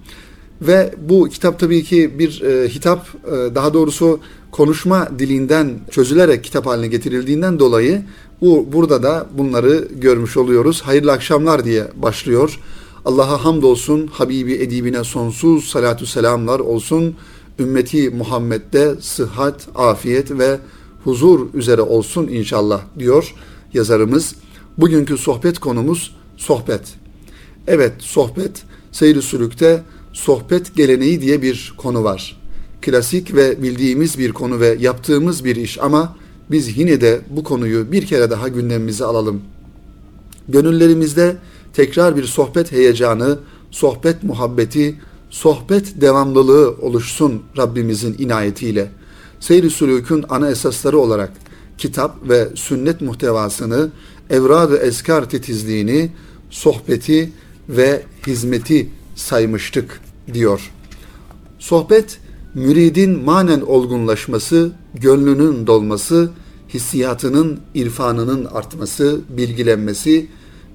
Ve 0.63 0.95
bu 1.09 1.29
kitap 1.29 1.59
tabii 1.59 1.85
ki 1.85 2.19
bir 2.19 2.43
e, 2.43 2.69
hitap, 2.69 3.07
e, 3.27 3.55
daha 3.55 3.75
doğrusu 3.75 4.21
konuşma 4.51 5.09
dilinden 5.19 5.79
çözülerek 5.91 6.45
kitap 6.45 6.67
haline 6.67 6.87
getirildiğinden 6.87 7.59
dolayı 7.59 8.03
bu 8.41 8.73
burada 8.73 9.03
da 9.03 9.27
bunları 9.39 9.89
görmüş 9.91 10.37
oluyoruz. 10.37 10.83
Hayırlı 10.83 11.13
akşamlar 11.13 11.65
diye 11.65 11.89
başlıyor. 11.97 12.61
Allah'a 13.05 13.45
hamdolsun, 13.45 14.07
Habibi 14.07 14.55
edibine 14.55 15.05
sonsuz 15.05 15.65
salatu 15.65 16.07
selamlar 16.07 16.61
olsun. 16.61 17.15
Ümmeti 17.59 18.11
Muhammed'de 18.11 18.95
sıhhat, 19.01 19.69
afiyet 19.75 20.31
ve 20.31 20.59
huzur 21.05 21.55
üzere 21.55 21.83
olsun 21.83 22.29
inşallah 22.29 22.81
diyor 22.99 23.35
yazarımız. 23.75 24.35
Bugünkü 24.79 25.19
sohbet 25.19 25.59
konumuz 25.59 26.17
sohbet. 26.37 26.83
Evet 27.67 27.93
sohbet, 27.99 28.63
seyri 28.93 29.23
sülükte 29.23 29.83
sohbet 30.13 30.75
geleneği 30.75 31.21
diye 31.21 31.43
bir 31.43 31.75
konu 31.77 32.05
var. 32.05 32.41
Klasik 32.83 33.35
ve 33.35 33.63
bildiğimiz 33.63 34.19
bir 34.19 34.33
konu 34.33 34.61
ve 34.61 34.77
yaptığımız 34.81 35.45
bir 35.45 35.57
iş 35.57 35.79
ama 35.79 36.17
biz 36.51 36.79
yine 36.79 37.01
de 37.01 37.21
bu 37.31 37.45
konuyu 37.45 37.93
bir 37.93 38.07
kere 38.07 38.31
daha 38.31 38.49
gündemimize 38.49 39.05
alalım. 39.05 39.43
Gönüllerimizde 40.49 41.37
tekrar 41.73 42.17
bir 42.17 42.25
sohbet 42.25 42.73
heyecanı, 42.73 43.39
sohbet 43.71 44.23
muhabbeti, 44.23 44.95
sohbet 45.31 46.01
devamlılığı 46.01 46.77
oluşsun 46.81 47.43
Rabbimizin 47.59 48.17
inayetiyle. 48.19 48.91
Seyri 49.41 49.71
sülükün 49.71 50.25
ana 50.29 50.51
esasları 50.51 50.99
olarak 50.99 51.33
kitap 51.79 52.29
ve 52.29 52.49
sünnet 52.55 53.01
muhtevasını, 53.01 53.91
evrad-ı 54.31 54.77
eskar 54.77 55.31
titizliğini, 55.31 56.11
sohbeti 56.51 57.33
ve 57.69 58.03
hizmeti 58.27 58.89
saymıştık 59.17 60.01
diyor. 60.35 60.71
Sohbet, 61.59 62.19
müridin 62.55 63.25
manen 63.25 63.61
olgunlaşması, 63.61 64.71
gönlünün 64.95 65.67
dolması, 65.67 66.31
hissiyatının, 66.75 67.59
irfanının 67.75 68.45
artması, 68.45 69.21
bilgilenmesi, 69.29 70.27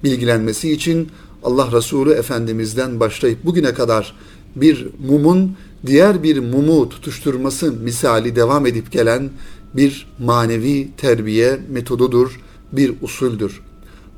bilgilenmesi 0.03 0.71
için 0.71 1.07
Allah 1.43 1.71
Resulü 1.71 2.11
Efendimiz'den 2.11 2.99
başlayıp 2.99 3.45
bugüne 3.45 3.73
kadar 3.73 4.15
bir 4.55 4.87
mumun 5.07 5.55
diğer 5.85 6.23
bir 6.23 6.39
mumu 6.39 6.89
tutuşturması 6.89 7.71
misali 7.71 8.35
devam 8.35 8.65
edip 8.65 8.91
gelen 8.91 9.29
bir 9.73 10.07
manevi 10.19 10.89
terbiye 10.97 11.59
metodudur, 11.69 12.39
bir 12.71 12.93
usuldür. 13.01 13.61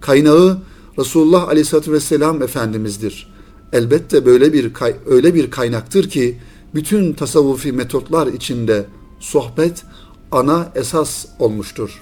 Kaynağı 0.01 0.57
Resulullah 0.99 1.47
Aleyhisselatü 1.47 1.91
Vesselam 1.91 2.41
Efendimiz'dir. 2.41 3.35
Elbette 3.73 4.25
böyle 4.25 4.53
bir 4.53 4.71
öyle 5.05 5.35
bir 5.35 5.51
kaynaktır 5.51 6.09
ki 6.09 6.37
bütün 6.75 7.13
tasavvufi 7.13 7.71
metotlar 7.71 8.27
içinde 8.27 8.85
sohbet 9.19 9.83
ana 10.31 10.71
esas 10.75 11.25
olmuştur. 11.39 12.01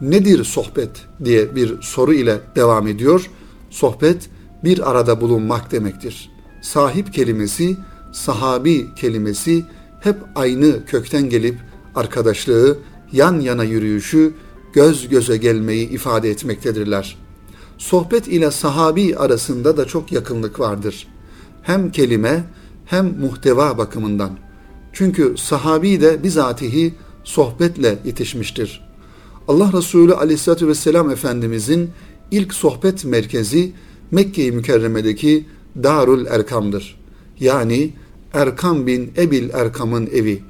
Nedir 0.00 0.44
sohbet 0.44 0.90
diye 1.24 1.56
bir 1.56 1.82
soru 1.82 2.14
ile 2.14 2.40
devam 2.56 2.86
ediyor. 2.86 3.30
Sohbet 3.70 4.30
bir 4.64 4.90
arada 4.90 5.20
bulunmak 5.20 5.72
demektir. 5.72 6.30
Sahip 6.62 7.14
kelimesi, 7.14 7.76
sahabi 8.12 8.94
kelimesi 8.94 9.64
hep 10.00 10.16
aynı 10.34 10.84
kökten 10.86 11.30
gelip 11.30 11.58
arkadaşlığı, 11.94 12.78
yan 13.12 13.40
yana 13.40 13.64
yürüyüşü, 13.64 14.34
göz 14.72 15.08
göze 15.08 15.36
gelmeyi 15.36 15.88
ifade 15.88 16.30
etmektedirler. 16.30 17.16
Sohbet 17.78 18.28
ile 18.28 18.50
sahabi 18.50 19.16
arasında 19.16 19.76
da 19.76 19.84
çok 19.84 20.12
yakınlık 20.12 20.60
vardır. 20.60 21.06
Hem 21.62 21.92
kelime 21.92 22.44
hem 22.92 23.14
muhteva 23.20 23.78
bakımından. 23.78 24.30
Çünkü 24.92 25.34
sahabi 25.36 26.00
de 26.00 26.22
bizatihi 26.22 26.94
sohbetle 27.24 27.98
yetişmiştir. 28.04 28.88
Allah 29.48 29.72
Resulü 29.72 30.14
aleyhissalatü 30.14 30.68
vesselam 30.68 31.10
Efendimizin 31.10 31.90
ilk 32.30 32.54
sohbet 32.54 33.04
merkezi 33.04 33.72
Mekke-i 34.10 34.52
Mükerreme'deki 34.52 35.46
Darul 35.82 36.26
Erkam'dır. 36.26 37.00
Yani 37.40 37.90
Erkam 38.34 38.86
bin 38.86 39.12
Ebil 39.16 39.50
Erkam'ın 39.52 40.06
evi. 40.06 40.42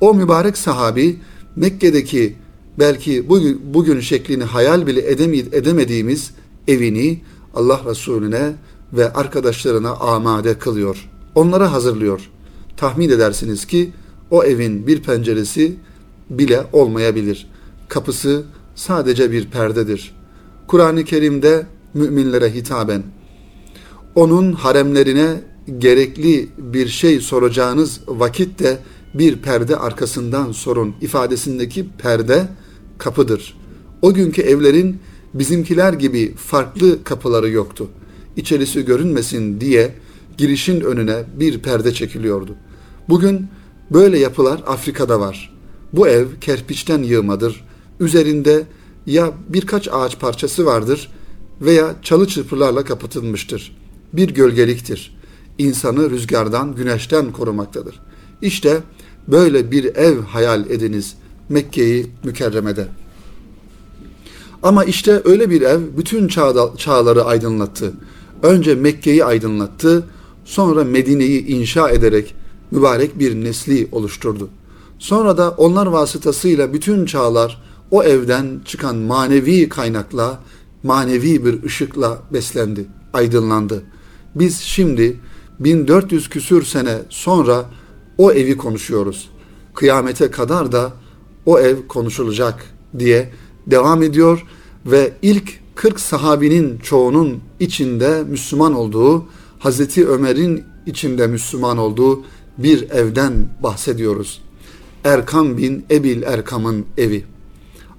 O 0.00 0.14
mübarek 0.14 0.56
sahabi 0.56 1.18
Mekke'deki 1.56 2.36
belki 2.78 3.28
bugün, 3.28 3.60
bugün 3.74 4.00
şeklini 4.00 4.44
hayal 4.44 4.86
bile 4.86 5.10
edemediğimiz 5.52 6.30
evini 6.68 7.20
Allah 7.54 7.80
Resulüne 7.90 8.52
ve 8.92 9.12
arkadaşlarına 9.12 9.90
amade 9.90 10.58
kılıyor. 10.58 11.08
Onlara 11.36 11.72
hazırlıyor. 11.72 12.30
Tahmin 12.76 13.10
edersiniz 13.10 13.66
ki 13.66 13.90
o 14.30 14.44
evin 14.44 14.86
bir 14.86 15.02
penceresi 15.02 15.76
bile 16.30 16.62
olmayabilir. 16.72 17.46
Kapısı 17.88 18.44
sadece 18.74 19.32
bir 19.32 19.50
perdedir. 19.50 20.14
Kur'an-ı 20.66 21.04
Kerim'de 21.04 21.66
müminlere 21.94 22.54
hitaben 22.54 23.02
onun 24.14 24.52
haremlerine 24.52 25.40
gerekli 25.78 26.48
bir 26.58 26.88
şey 26.88 27.20
soracağınız 27.20 28.00
vakitte 28.06 28.78
bir 29.14 29.36
perde 29.36 29.76
arkasından 29.76 30.52
sorun 30.52 30.94
ifadesindeki 31.00 31.86
perde 31.98 32.48
kapıdır. 32.98 33.56
O 34.02 34.14
günkü 34.14 34.42
evlerin 34.42 35.00
bizimkiler 35.34 35.92
gibi 35.92 36.34
farklı 36.34 37.04
kapıları 37.04 37.50
yoktu. 37.50 37.88
İçerisi 38.36 38.84
görünmesin 38.84 39.60
diye 39.60 39.94
girişin 40.38 40.80
önüne 40.80 41.24
bir 41.36 41.58
perde 41.58 41.94
çekiliyordu. 41.94 42.54
Bugün 43.08 43.46
böyle 43.90 44.18
yapılar 44.18 44.62
Afrika'da 44.66 45.20
var. 45.20 45.56
Bu 45.92 46.08
ev 46.08 46.26
kerpiçten 46.40 47.02
yığmadır. 47.02 47.64
Üzerinde 48.00 48.66
ya 49.06 49.32
birkaç 49.48 49.88
ağaç 49.92 50.18
parçası 50.18 50.66
vardır 50.66 51.10
veya 51.60 51.94
çalı 52.02 52.28
çırpılarla 52.28 52.84
kapatılmıştır. 52.84 53.76
Bir 54.12 54.28
gölgeliktir. 54.28 55.16
İnsanı 55.58 56.10
rüzgardan, 56.10 56.74
güneşten 56.74 57.32
korumaktadır. 57.32 58.00
İşte 58.42 58.80
böyle 59.28 59.70
bir 59.70 59.84
ev 59.84 60.20
hayal 60.20 60.70
ediniz 60.70 61.14
Mekke'yi 61.48 62.06
mükerremede. 62.24 62.88
Ama 64.62 64.84
işte 64.84 65.22
öyle 65.24 65.50
bir 65.50 65.62
ev 65.62 65.80
bütün 65.96 66.28
çağda, 66.28 66.76
çağları 66.76 67.24
aydınlattı. 67.24 67.92
Önce 68.42 68.74
Mekke'yi 68.74 69.24
aydınlattı, 69.24 70.04
sonra 70.46 70.84
Medine'yi 70.84 71.46
inşa 71.46 71.90
ederek 71.90 72.34
mübarek 72.70 73.18
bir 73.18 73.34
nesli 73.44 73.88
oluşturdu. 73.92 74.48
Sonra 74.98 75.38
da 75.38 75.50
onlar 75.50 75.86
vasıtasıyla 75.86 76.72
bütün 76.72 77.06
çağlar 77.06 77.62
o 77.90 78.02
evden 78.02 78.60
çıkan 78.64 78.96
manevi 78.96 79.68
kaynakla, 79.68 80.40
manevi 80.82 81.44
bir 81.44 81.62
ışıkla 81.62 82.18
beslendi, 82.32 82.86
aydınlandı. 83.12 83.82
Biz 84.34 84.60
şimdi 84.60 85.20
1400 85.60 86.28
küsür 86.28 86.62
sene 86.62 86.98
sonra 87.08 87.64
o 88.18 88.32
evi 88.32 88.56
konuşuyoruz. 88.56 89.30
Kıyamete 89.74 90.30
kadar 90.30 90.72
da 90.72 90.92
o 91.46 91.58
ev 91.58 91.76
konuşulacak 91.88 92.66
diye 92.98 93.32
devam 93.66 94.02
ediyor 94.02 94.46
ve 94.86 95.12
ilk 95.22 95.60
40 95.74 96.00
sahabinin 96.00 96.78
çoğunun 96.78 97.40
içinde 97.60 98.24
Müslüman 98.28 98.74
olduğu, 98.74 99.24
Hazreti 99.66 100.08
Ömer'in 100.08 100.64
içinde 100.86 101.26
Müslüman 101.26 101.78
olduğu 101.78 102.24
bir 102.58 102.90
evden 102.90 103.48
bahsediyoruz. 103.62 104.42
Erkam 105.04 105.58
bin 105.58 105.84
Ebil 105.90 106.22
Erkam'ın 106.22 106.86
evi. 106.98 107.24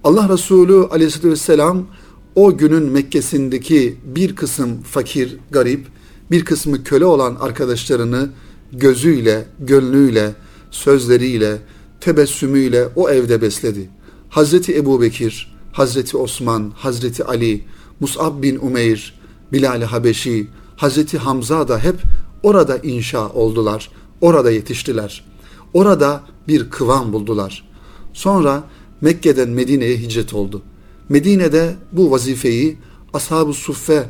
Allah 0.03 0.29
Resulü 0.29 0.73
aleyhissalatü 0.73 1.29
vesselam 1.29 1.87
o 2.35 2.57
günün 2.57 2.83
Mekke'sindeki 2.83 3.97
bir 4.05 4.35
kısım 4.35 4.81
fakir, 4.81 5.37
garip, 5.51 5.87
bir 6.31 6.45
kısmı 6.45 6.83
köle 6.83 7.05
olan 7.05 7.35
arkadaşlarını 7.35 8.29
gözüyle, 8.73 9.45
gönlüyle, 9.59 10.35
sözleriyle, 10.71 11.57
tebessümüyle 12.01 12.87
o 12.95 13.09
evde 13.09 13.41
besledi. 13.41 13.89
Hazreti 14.29 14.77
Ebu 14.77 15.01
Bekir, 15.01 15.55
Hazreti 15.71 16.17
Osman, 16.17 16.73
Hazreti 16.75 17.23
Ali, 17.23 17.63
Mus'ab 17.99 18.43
bin 18.43 18.55
Umeyr, 18.55 19.19
Bilal-i 19.51 19.85
Habeşi, 19.85 20.47
Hazreti 20.77 21.17
Hamza 21.17 21.67
da 21.67 21.79
hep 21.79 21.95
orada 22.43 22.77
inşa 22.77 23.29
oldular. 23.29 23.89
Orada 24.21 24.51
yetiştiler. 24.51 25.25
Orada 25.73 26.21
bir 26.47 26.69
kıvam 26.69 27.13
buldular. 27.13 27.69
Sonra 28.13 28.63
Mekke'den 29.01 29.49
Medine'ye 29.49 29.97
hicret 29.97 30.33
oldu. 30.33 30.61
Medine'de 31.09 31.75
bu 31.91 32.11
vazifeyi 32.11 32.77
Ashab-ı 33.13 33.53
Suffe 33.53 34.09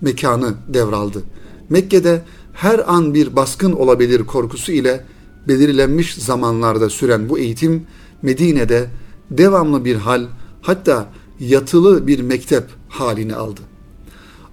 mekanı 0.00 0.54
devraldı. 0.68 1.22
Mekke'de 1.68 2.22
her 2.52 2.94
an 2.94 3.14
bir 3.14 3.36
baskın 3.36 3.72
olabilir 3.72 4.26
korkusu 4.26 4.72
ile 4.72 5.04
belirlenmiş 5.48 6.14
zamanlarda 6.14 6.90
süren 6.90 7.28
bu 7.28 7.38
eğitim 7.38 7.86
Medine'de 8.22 8.86
devamlı 9.30 9.84
bir 9.84 9.96
hal 9.96 10.26
hatta 10.62 11.08
yatılı 11.40 12.06
bir 12.06 12.20
mektep 12.20 12.64
halini 12.88 13.34
aldı. 13.34 13.69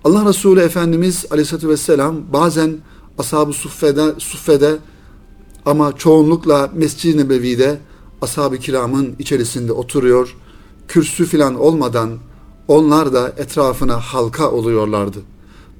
Allah 0.08 0.30
Resulü 0.30 0.60
Efendimiz 0.60 1.26
Aleyhisselatü 1.32 1.70
Vesselam 1.70 2.15
bazen 2.34 2.78
Ashab-ı 3.17 3.54
Suffe'de, 3.54 4.13
Suffe'de 4.17 4.78
ama 5.65 5.98
çoğunlukla 5.98 6.72
Mescid-i 6.74 7.17
Nebevi'de 7.17 7.80
ashab-ı 8.22 8.58
kiramın 8.58 9.15
içerisinde 9.20 9.72
oturuyor, 9.72 10.36
kürsü 10.88 11.26
filan 11.26 11.56
olmadan 11.56 12.10
onlar 12.67 13.13
da 13.13 13.34
etrafına 13.38 14.00
halka 14.00 14.52
oluyorlardı. 14.52 15.17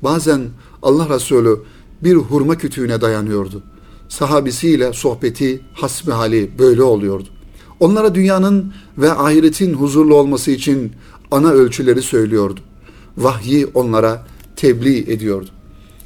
Bazen 0.04 0.42
Allah 0.82 1.10
Resulü 1.10 1.60
bir 2.04 2.16
hurma 2.16 2.58
kütüğüne 2.58 3.02
dayanıyordu. 3.02 3.64
Sahabisiyle 4.10 4.94
sohbeti, 4.94 5.62
hasbihali 5.74 6.52
böyle 6.60 6.84
oluyordu. 6.84 7.28
Onlara 7.80 8.16
dünyanın 8.16 8.74
ve 8.98 9.12
ahiretin 9.12 9.74
huzurlu 9.74 10.16
olması 10.16 10.52
için 10.52 10.92
ana 11.32 11.52
ölçüleri 11.52 12.02
söylüyordu. 12.02 12.60
Vahyi 13.18 13.66
onlara 13.74 14.26
tebliğ 14.56 15.12
ediyordu. 15.12 15.50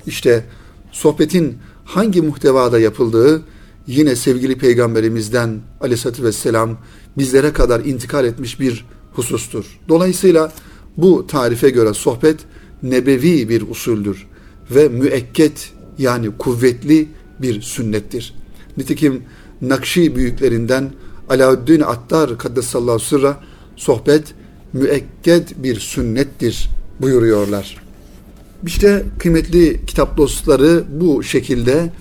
İşte 0.08 0.46
sohbetin 0.92 1.58
hangi 1.86 2.22
muhtevada 2.22 2.80
yapıldığı 2.80 3.42
yine 3.88 4.16
sevgili 4.16 4.58
peygamberimizden 4.58 5.60
aleyhissalatü 5.82 6.24
vesselam 6.24 6.78
bizlere 7.18 7.54
kadar 7.54 7.80
intikal 7.80 8.26
etmiş 8.26 8.60
bir 8.60 8.86
husustur. 9.14 9.80
Dolayısıyla 9.90 10.52
bu 10.98 11.28
tarife 11.28 11.70
göre 11.70 11.94
sohbet 11.94 12.40
nebevi 12.84 13.50
bir 13.50 13.70
usuldür 13.70 14.28
ve 14.72 14.90
müekket 14.90 15.72
yani 15.98 16.38
kuvvetli 16.38 17.08
bir 17.42 17.62
sünnettir. 17.62 18.34
Nitekim 18.78 19.24
Nakşi 19.62 20.16
büyüklerinden 20.16 20.92
Alaaddin 21.30 21.82
Attar 21.82 22.38
Kaddesallahu 22.38 23.00
Sırra 23.00 23.40
sohbet 23.76 24.34
müekked 24.74 25.48
bir 25.58 25.80
sünnettir 25.80 26.70
buyuruyorlar. 27.02 27.78
İşte 28.66 29.06
kıymetli 29.20 29.86
kitap 29.86 30.18
dostları 30.18 30.84
bu 31.02 31.24
şekilde 31.24 31.92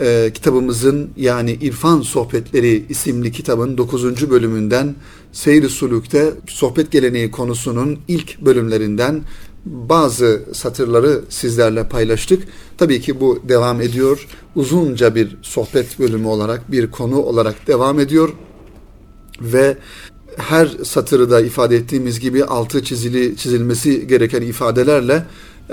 e, 0.00 0.30
kitabımızın 0.34 1.10
yani 1.16 1.52
İrfan 1.52 2.00
Sohbetleri 2.00 2.84
isimli 2.88 3.32
kitabın 3.32 3.78
9. 3.78 4.30
bölümünden 4.30 4.94
Seyri 5.32 5.68
Suluk'te 5.68 6.32
sohbet 6.46 6.90
geleneği 6.90 7.30
konusunun 7.30 7.98
ilk 8.08 8.40
bölümlerinden 8.40 9.22
bazı 9.66 10.44
satırları 10.52 11.20
sizlerle 11.28 11.88
paylaştık. 11.88 12.48
Tabii 12.78 13.00
ki 13.00 13.20
bu 13.20 13.38
devam 13.48 13.80
ediyor. 13.80 14.26
Uzunca 14.56 15.14
bir 15.14 15.36
sohbet 15.42 15.98
bölümü 15.98 16.26
olarak, 16.26 16.72
bir 16.72 16.90
konu 16.90 17.16
olarak 17.16 17.66
devam 17.66 18.00
ediyor. 18.00 18.28
Ve 19.40 19.76
her 20.38 20.68
satırı 20.84 21.30
da 21.30 21.40
ifade 21.40 21.76
ettiğimiz 21.76 22.20
gibi 22.20 22.44
altı 22.44 22.84
çizili 22.84 23.36
çizilmesi 23.36 24.06
gereken 24.06 24.42
ifadelerle, 24.42 25.24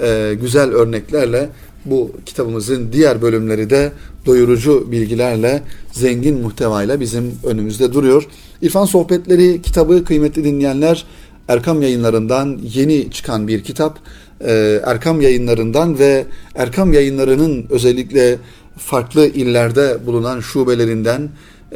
e, 0.02 0.34
güzel 0.42 0.72
örneklerle 0.72 1.50
bu 1.86 2.12
kitabımızın 2.26 2.92
diğer 2.94 3.22
bölümleri 3.22 3.70
de 3.70 3.92
doyurucu 4.26 4.92
bilgilerle, 4.92 5.64
zengin 5.92 6.42
muhtevayla 6.42 7.00
bizim 7.00 7.32
önümüzde 7.44 7.94
duruyor. 7.94 8.28
İrfan 8.62 8.86
Sohbetleri 8.86 9.62
kitabı 9.62 10.04
kıymetli 10.06 10.44
dinleyenler 10.44 11.06
Erkam 11.48 11.82
yayınlarından 11.82 12.60
yeni 12.74 13.12
çıkan 13.12 13.48
bir 13.48 13.64
kitap. 13.64 14.00
Ee, 14.46 14.82
Erkam 14.86 15.22
yayınlarından 15.22 16.00
ve 16.00 16.26
Erkam 16.56 16.94
yayınlarının 16.94 17.66
özellikle 17.70 18.38
farklı 18.78 19.28
illerde 19.28 19.98
bulunan 20.06 20.40
şubelerinden 20.40 21.30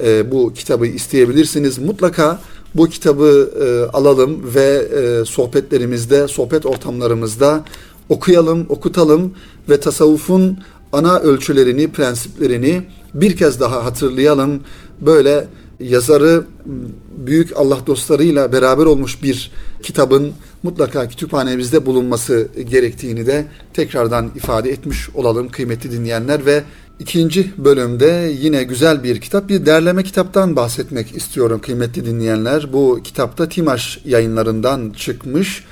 e, 0.06 0.32
bu 0.32 0.54
kitabı 0.54 0.88
isteyebilirsiniz. 0.88 1.78
Mutlaka 1.78 2.39
bu 2.75 2.89
kitabı 2.89 3.51
e, 3.62 3.97
alalım 3.97 4.41
ve 4.55 4.88
e, 4.95 5.25
sohbetlerimizde, 5.25 6.27
sohbet 6.27 6.65
ortamlarımızda 6.65 7.65
okuyalım, 8.10 8.65
okutalım 8.69 9.34
ve 9.69 9.79
tasavvufun 9.79 10.60
ana 10.93 11.19
ölçülerini, 11.19 11.91
prensiplerini 11.91 12.84
bir 13.13 13.38
kez 13.38 13.60
daha 13.60 13.86
hatırlayalım. 13.86 14.62
Böyle 15.01 15.47
yazarı 15.79 16.43
büyük 17.17 17.58
Allah 17.58 17.77
dostlarıyla 17.88 18.51
beraber 18.51 18.86
olmuş 18.86 19.23
bir 19.23 19.51
kitabın 19.84 20.34
mutlaka 20.63 21.08
kütüphanemizde 21.08 21.86
bulunması 21.86 22.47
gerektiğini 22.69 23.25
de 23.25 23.45
tekrardan 23.73 24.32
ifade 24.36 24.69
etmiş 24.69 25.10
olalım 25.13 25.49
kıymetli 25.49 25.91
dinleyenler 25.91 26.45
ve 26.45 26.63
ikinci 26.99 27.51
bölümde 27.57 28.33
yine 28.39 28.63
güzel 28.63 29.03
bir 29.03 29.21
kitap, 29.21 29.49
bir 29.49 29.65
derleme 29.65 30.03
kitaptan 30.03 30.55
bahsetmek 30.55 31.15
istiyorum 31.15 31.62
kıymetli 31.62 32.05
dinleyenler. 32.05 32.73
Bu 32.73 32.99
kitapta 33.03 33.49
Timaş 33.49 33.99
yayınlarından 34.05 34.89
çıkmış. 34.89 35.63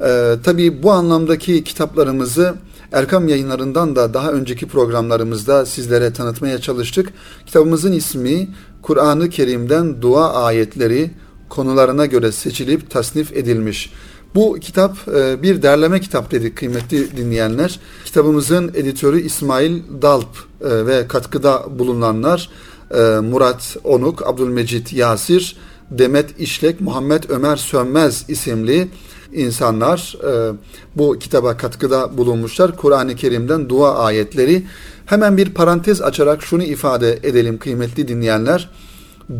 Ee, 0.00 0.34
tabii 0.44 0.82
bu 0.82 0.92
anlamdaki 0.92 1.64
kitaplarımızı 1.64 2.54
Erkam 2.92 3.28
yayınlarından 3.28 3.96
da 3.96 4.14
daha 4.14 4.32
önceki 4.32 4.68
programlarımızda 4.68 5.66
sizlere 5.66 6.12
tanıtmaya 6.12 6.58
çalıştık. 6.58 7.12
Kitabımızın 7.46 7.92
ismi 7.92 8.48
Kur'an-ı 8.82 9.30
Kerim'den 9.30 10.02
dua 10.02 10.44
ayetleri 10.44 11.10
konularına 11.48 12.06
göre 12.06 12.32
seçilip 12.32 12.90
tasnif 12.90 13.32
edilmiş. 13.32 13.92
Bu 14.34 14.58
kitap 14.60 14.96
e, 15.08 15.42
bir 15.42 15.62
derleme 15.62 16.00
kitap 16.00 16.30
dedik 16.30 16.56
kıymetli 16.56 17.16
dinleyenler. 17.16 17.80
Kitabımızın 18.04 18.68
editörü 18.74 19.20
İsmail 19.20 19.82
Dalp 20.02 20.28
e, 20.60 20.86
ve 20.86 21.08
katkıda 21.08 21.64
bulunanlar 21.78 22.50
e, 22.90 23.00
Murat 23.20 23.76
Onuk, 23.84 24.26
Abdülmecit 24.26 24.92
Yasir, 24.92 25.56
Demet 25.90 26.40
İşlek, 26.40 26.80
Muhammed 26.80 27.24
Ömer 27.28 27.56
Sönmez 27.56 28.24
isimli 28.28 28.88
insanlar 29.32 30.16
bu 30.96 31.18
kitaba 31.18 31.56
katkıda 31.56 32.18
bulunmuşlar. 32.18 32.76
Kur'an-ı 32.76 33.16
Kerim'den 33.16 33.68
dua 33.68 33.98
ayetleri. 33.98 34.66
Hemen 35.06 35.36
bir 35.36 35.54
parantez 35.54 36.02
açarak 36.02 36.42
şunu 36.42 36.62
ifade 36.62 37.18
edelim 37.22 37.58
kıymetli 37.58 38.08
dinleyenler. 38.08 38.70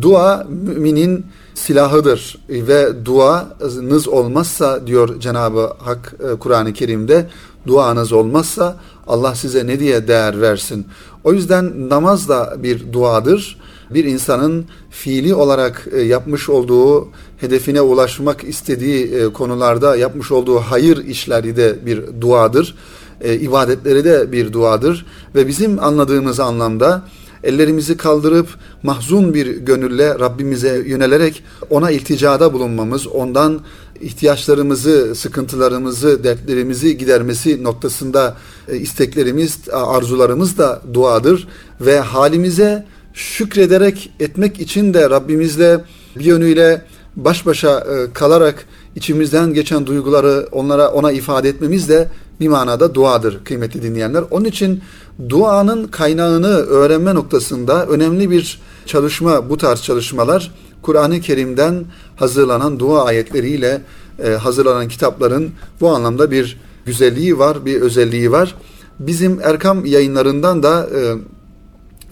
Dua 0.01 0.47
müminin 0.49 1.25
silahıdır 1.55 2.37
ve 2.49 3.05
duanız 3.05 4.07
olmazsa 4.07 4.87
diyor 4.87 5.19
Cenab-ı 5.19 5.73
Hak 5.77 6.15
e, 6.19 6.39
Kur'an-ı 6.39 6.73
Kerim'de 6.73 7.29
duanız 7.67 8.11
olmazsa 8.11 8.77
Allah 9.07 9.35
size 9.35 9.67
ne 9.67 9.79
diye 9.79 10.07
değer 10.07 10.41
versin. 10.41 10.87
O 11.23 11.33
yüzden 11.33 11.89
namaz 11.89 12.29
da 12.29 12.55
bir 12.63 12.93
duadır 12.93 13.57
bir 13.89 14.05
insanın 14.05 14.65
fiili 14.89 15.35
olarak 15.35 15.87
e, 15.91 16.01
yapmış 16.01 16.49
olduğu 16.49 17.07
hedefine 17.37 17.81
ulaşmak 17.81 18.43
istediği 18.43 19.15
e, 19.15 19.33
konularda 19.33 19.95
yapmış 19.95 20.31
olduğu 20.31 20.59
hayır 20.59 21.05
işleri 21.05 21.55
de 21.55 21.85
bir 21.85 22.21
duadır. 22.21 22.75
İbadetleri 23.23 24.03
de 24.03 24.31
bir 24.31 24.53
duadır 24.53 25.05
ve 25.35 25.47
bizim 25.47 25.83
anladığımız 25.83 26.39
anlamda 26.39 27.03
ellerimizi 27.45 27.97
kaldırıp 27.97 28.47
mahzun 28.83 29.33
bir 29.33 29.47
gönülle 29.47 30.19
Rabbimize 30.19 30.83
yönelerek 30.85 31.43
ona 31.69 31.91
ilticada 31.91 32.53
bulunmamız, 32.53 33.07
ondan 33.07 33.61
ihtiyaçlarımızı, 34.01 35.15
sıkıntılarımızı, 35.15 36.23
dertlerimizi 36.23 36.97
gidermesi 36.97 37.63
noktasında 37.63 38.37
isteklerimiz, 38.71 39.59
arzularımız 39.71 40.57
da 40.57 40.81
duadır 40.93 41.47
ve 41.81 41.99
halimize 41.99 42.85
şükrederek 43.13 44.11
etmek 44.19 44.59
için 44.59 44.93
de 44.93 45.09
Rabbimizle 45.09 45.81
bir 46.15 46.25
yönüyle 46.25 46.81
baş 47.15 47.45
başa 47.45 47.79
e, 47.79 48.13
kalarak 48.13 48.65
içimizden 48.95 49.53
geçen 49.53 49.85
duyguları 49.85 50.47
onlara 50.51 50.91
ona 50.91 51.11
ifade 51.11 51.49
etmemiz 51.49 51.89
de 51.89 52.07
bir 52.39 52.47
manada 52.47 52.95
duadır 52.95 53.43
kıymetli 53.43 53.83
dinleyenler. 53.83 54.23
Onun 54.31 54.45
için 54.45 54.81
duanın 55.29 55.87
kaynağını 55.87 56.47
öğrenme 56.47 57.15
noktasında 57.15 57.85
önemli 57.85 58.31
bir 58.31 58.61
çalışma 58.85 59.49
bu 59.49 59.57
tarz 59.57 59.81
çalışmalar 59.81 60.51
Kur'an-ı 60.81 61.21
Kerim'den 61.21 61.85
hazırlanan 62.15 62.79
dua 62.79 63.05
ayetleriyle 63.05 63.81
e, 64.23 64.29
hazırlanan 64.29 64.87
kitapların 64.87 65.51
bu 65.81 65.89
anlamda 65.89 66.31
bir 66.31 66.59
güzelliği 66.85 67.39
var, 67.39 67.65
bir 67.65 67.81
özelliği 67.81 68.31
var. 68.31 68.55
Bizim 68.99 69.39
Erkam 69.43 69.85
yayınlarından 69.85 70.63
da 70.63 70.89
e, 70.95 71.15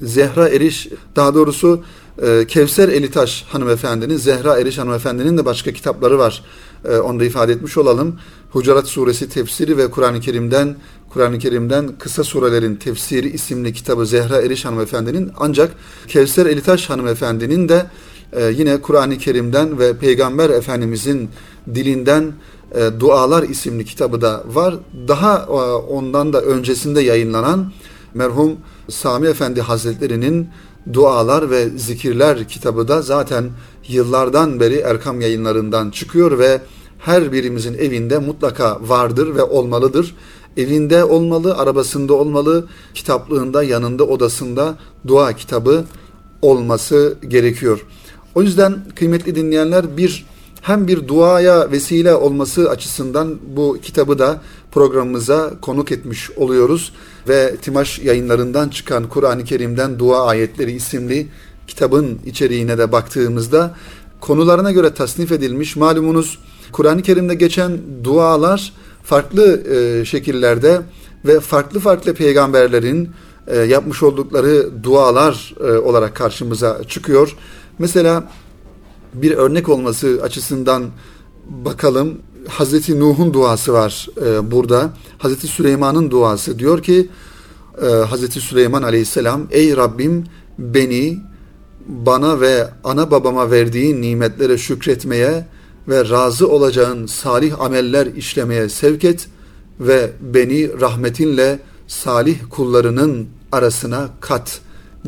Zehra 0.02 0.50
Eriş 0.50 0.88
daha 1.16 1.34
doğrusu 1.34 1.84
e, 2.22 2.48
Kevser 2.48 2.90
Elitaş 2.90 3.44
hanımefendinin, 3.44 4.18
Zehra 4.18 4.60
Eriş 4.60 4.78
hanımefendinin 4.78 5.38
de 5.38 5.46
başka 5.46 5.72
kitapları 5.74 6.18
var. 6.18 6.44
E, 6.86 6.98
onu 6.98 7.20
da 7.20 7.26
ifade 7.26 7.52
etmiş 7.54 7.78
olalım. 7.78 8.20
Hucurat 8.52 8.88
suresi 8.88 9.30
tefsiri 9.30 9.78
ve 9.78 9.92
Kur'an-ı 9.92 10.20
Kerim'den 10.20 10.76
Kur'an-ı 11.14 11.40
Kerim'den 11.40 11.90
Kısa 12.00 12.24
Surelerin 12.24 12.76
Tefsiri 12.76 13.30
isimli 13.30 13.74
kitabı 13.74 14.06
Zehra 14.06 14.42
Eriş 14.42 14.66
hanımefendinin 14.66 15.32
ancak 15.38 15.72
Kevser 16.08 16.46
Elitaş 16.46 16.90
hanımefendinin 16.90 17.70
de 17.70 17.86
e, 18.34 18.46
yine 18.46 18.82
Kur'an-ı 18.82 19.18
Kerim'den 19.18 19.80
ve 19.80 19.98
Peygamber 19.98 20.50
Efendimizin 20.50 21.30
dilinden 21.76 22.34
e, 22.76 23.00
Dualar 23.00 23.44
isimli 23.44 23.86
kitabı 23.86 24.22
da 24.22 24.44
var. 24.48 24.76
Daha 25.08 25.38
e, 25.38 25.52
ondan 25.92 26.34
da 26.34 26.42
öncesinde 26.42 27.02
yayınlanan 27.02 27.72
merhum 28.14 28.58
Sami 28.90 29.28
Efendi 29.28 29.62
Hazretleri'nin 29.62 30.48
Dualar 30.94 31.50
ve 31.50 31.70
Zikirler 31.70 32.48
kitabı 32.48 32.88
da 32.88 33.02
zaten 33.02 33.50
yıllardan 33.88 34.60
beri 34.60 34.76
Erkam 34.76 35.22
yayınlarından 35.22 35.92
çıkıyor 35.92 36.40
ve 36.40 36.62
her 37.00 37.32
birimizin 37.32 37.74
evinde 37.74 38.18
mutlaka 38.18 38.80
vardır 38.82 39.36
ve 39.36 39.44
olmalıdır. 39.44 40.16
Evinde 40.58 41.04
olmalı, 41.04 41.58
arabasında 41.58 42.14
olmalı, 42.14 42.68
kitaplığında, 42.94 43.64
yanında, 43.64 44.04
odasında 44.04 44.76
dua 45.08 45.34
kitabı 45.34 45.86
olması 46.42 47.18
gerekiyor. 47.28 47.86
O 48.36 48.42
yüzden 48.42 48.76
kıymetli 48.96 49.36
dinleyenler 49.36 49.98
bir 49.98 50.26
hem 50.62 50.88
bir 50.88 51.08
duaya 51.08 51.72
vesile 51.72 52.16
olması 52.16 52.70
açısından 52.70 53.40
bu 53.56 53.78
kitabı 53.82 54.20
da 54.20 54.42
programımıza 54.72 55.52
konuk 55.62 55.92
etmiş 55.92 56.32
oluyoruz 56.32 56.94
ve 57.28 57.56
Timaş 57.62 58.00
yayınlarından 58.00 58.70
çıkan 58.70 59.10
Kur'an-ı 59.10 59.44
Kerim'den 59.44 60.00
Dua 60.00 60.26
Ayetleri 60.26 60.72
isimli 60.72 61.28
kitabın 61.68 62.20
içeriğine 62.26 62.78
de 62.78 62.92
baktığımızda 62.92 63.76
konularına 64.20 64.72
göre 64.72 64.94
tasnif 64.94 65.32
edilmiş 65.32 65.76
malumunuz 65.76 66.40
Kur'an-ı 66.72 67.02
Kerim'de 67.02 67.36
geçen 67.36 67.80
dualar 68.04 68.74
farklı 69.04 69.64
e, 69.76 70.06
şekillerde 70.06 70.82
ve 71.26 71.40
farklı 71.40 71.80
farklı 71.80 72.14
peygamberlerin 72.14 73.10
e, 73.48 73.58
yapmış 73.58 74.04
oldukları 74.04 74.84
dualar 74.84 75.56
e, 75.60 75.78
olarak 75.78 76.16
karşımıza 76.16 76.82
çıkıyor. 76.88 77.36
Mesela 77.80 78.32
bir 79.14 79.32
örnek 79.32 79.70
olması 79.70 80.20
açısından 80.24 80.84
bakalım. 81.48 82.18
Hazreti 82.48 83.00
Nuh'un 83.00 83.34
duası 83.34 83.74
var 83.74 84.08
e, 84.26 84.52
burada. 84.52 84.94
Hazreti 85.18 85.48
Süleyman'ın 85.48 86.12
duası 86.12 86.60
diyor 86.60 86.84
ki 86.84 87.10
e, 87.82 87.86
Hazreti 87.88 88.42
Süleyman 88.42 88.84
Aleyhisselam 88.84 89.48
ey 89.52 89.78
Rabbim 89.78 90.24
beni 90.58 91.20
bana 91.88 92.42
ve 92.42 92.68
ana 92.84 93.12
babama 93.12 93.52
verdiğin 93.52 94.02
nimetlere 94.02 94.58
şükretmeye 94.58 95.46
ve 95.88 96.10
razı 96.10 96.50
olacağın 96.50 97.06
salih 97.06 97.62
ameller 97.62 98.06
işlemeye 98.06 98.70
sevk 98.70 99.04
et 99.04 99.28
ve 99.80 100.12
beni 100.22 100.82
rahmetinle 100.82 101.60
salih 101.88 102.38
kullarının 102.50 103.28
arasına 103.52 104.10
kat 104.20 104.62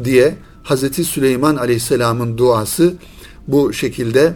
diye 0.03 0.35
Hazreti 0.63 1.03
Süleyman 1.03 1.55
Aleyhisselam'ın 1.55 2.37
duası 2.37 2.93
bu 3.47 3.73
şekilde 3.73 4.33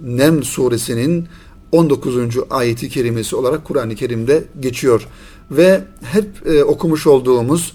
Nem 0.00 0.42
suresinin 0.42 1.26
19. 1.72 2.16
ayeti 2.50 2.88
kerimesi 2.88 3.36
olarak 3.36 3.64
Kur'an-ı 3.64 3.94
Kerim'de 3.94 4.44
geçiyor. 4.60 5.08
Ve 5.50 5.84
hep 6.02 6.46
e, 6.46 6.64
okumuş 6.64 7.06
olduğumuz, 7.06 7.72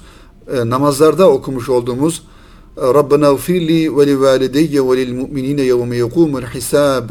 e, 0.54 0.70
namazlarda 0.70 1.30
okumuş 1.30 1.70
olduğumuz 1.70 2.24
Rabbena 2.78 3.34
ufirli 3.34 3.98
ve 3.98 4.08
li 4.08 4.22
valideyye 4.22 4.90
ve 4.90 4.98
lil 4.98 5.14
mu'minine 5.14 5.62
yevme 5.62 5.96
yekumul 5.96 6.42
hisab 6.42 7.10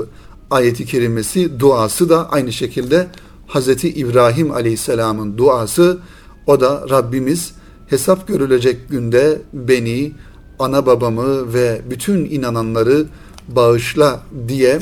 ayeti 0.51 0.87
kerimesi 0.87 1.61
duası 1.61 2.09
da 2.09 2.31
aynı 2.31 2.53
şekilde 2.53 3.07
Hazreti 3.47 3.89
İbrahim 3.89 4.51
Aleyhisselam'ın 4.51 5.39
duası 5.39 5.99
o 6.47 6.61
da 6.61 6.87
Rabbimiz 6.91 7.53
hesap 7.87 8.29
görülecek 8.29 8.89
günde 8.89 9.43
beni, 9.53 10.13
ana 10.59 10.87
babamı 10.87 11.55
ve 11.55 11.83
bütün 11.91 12.25
inananları 12.25 13.07
bağışla 13.49 14.21
diye 14.49 14.79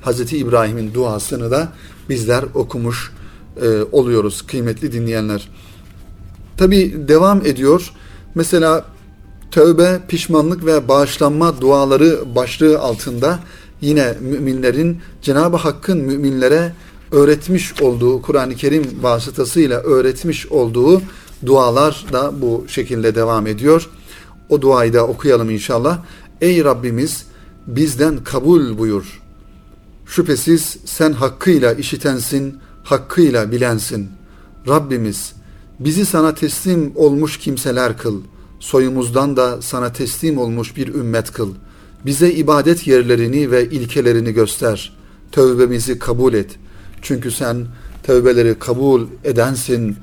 Hazreti 0.00 0.38
İbrahim'in 0.38 0.94
duasını 0.94 1.50
da 1.50 1.72
bizler 2.08 2.44
okumuş 2.54 3.12
e, 3.62 3.82
oluyoruz 3.92 4.42
kıymetli 4.42 4.92
dinleyenler. 4.92 5.48
Tabi 6.56 7.08
devam 7.08 7.46
ediyor. 7.46 7.92
Mesela 8.34 8.84
tövbe, 9.50 10.00
pişmanlık 10.08 10.66
ve 10.66 10.88
bağışlanma 10.88 11.60
duaları 11.60 12.34
başlığı 12.34 12.78
altında 12.78 13.38
yine 13.84 14.14
müminlerin 14.20 14.98
Cenab-ı 15.22 15.56
Hakk'ın 15.56 15.98
müminlere 15.98 16.72
öğretmiş 17.12 17.82
olduğu 17.82 18.22
Kur'an-ı 18.22 18.54
Kerim 18.54 18.84
vasıtasıyla 19.02 19.80
öğretmiş 19.80 20.46
olduğu 20.46 21.02
dualar 21.46 22.04
da 22.12 22.42
bu 22.42 22.64
şekilde 22.68 23.14
devam 23.14 23.46
ediyor. 23.46 23.90
O 24.48 24.60
duayı 24.60 24.92
da 24.92 25.06
okuyalım 25.06 25.50
inşallah. 25.50 25.98
Ey 26.40 26.64
Rabbimiz 26.64 27.26
bizden 27.66 28.24
kabul 28.24 28.78
buyur. 28.78 29.20
Şüphesiz 30.06 30.76
sen 30.84 31.12
hakkıyla 31.12 31.72
işitensin, 31.72 32.58
hakkıyla 32.84 33.52
bilensin. 33.52 34.08
Rabbimiz 34.68 35.32
bizi 35.80 36.06
sana 36.06 36.34
teslim 36.34 36.92
olmuş 36.94 37.38
kimseler 37.38 37.98
kıl. 37.98 38.20
Soyumuzdan 38.60 39.36
da 39.36 39.62
sana 39.62 39.92
teslim 39.92 40.38
olmuş 40.38 40.76
bir 40.76 40.94
ümmet 40.94 41.32
kıl. 41.32 41.50
Bize 42.06 42.32
ibadet 42.32 42.86
yerlerini 42.86 43.50
ve 43.50 43.70
ilkelerini 43.70 44.32
göster. 44.32 44.96
Tövbemizi 45.32 45.98
kabul 45.98 46.34
et. 46.34 46.56
Çünkü 47.02 47.30
sen 47.30 47.66
tövbeleri 48.02 48.58
kabul 48.58 49.06
edensin. 49.24 49.96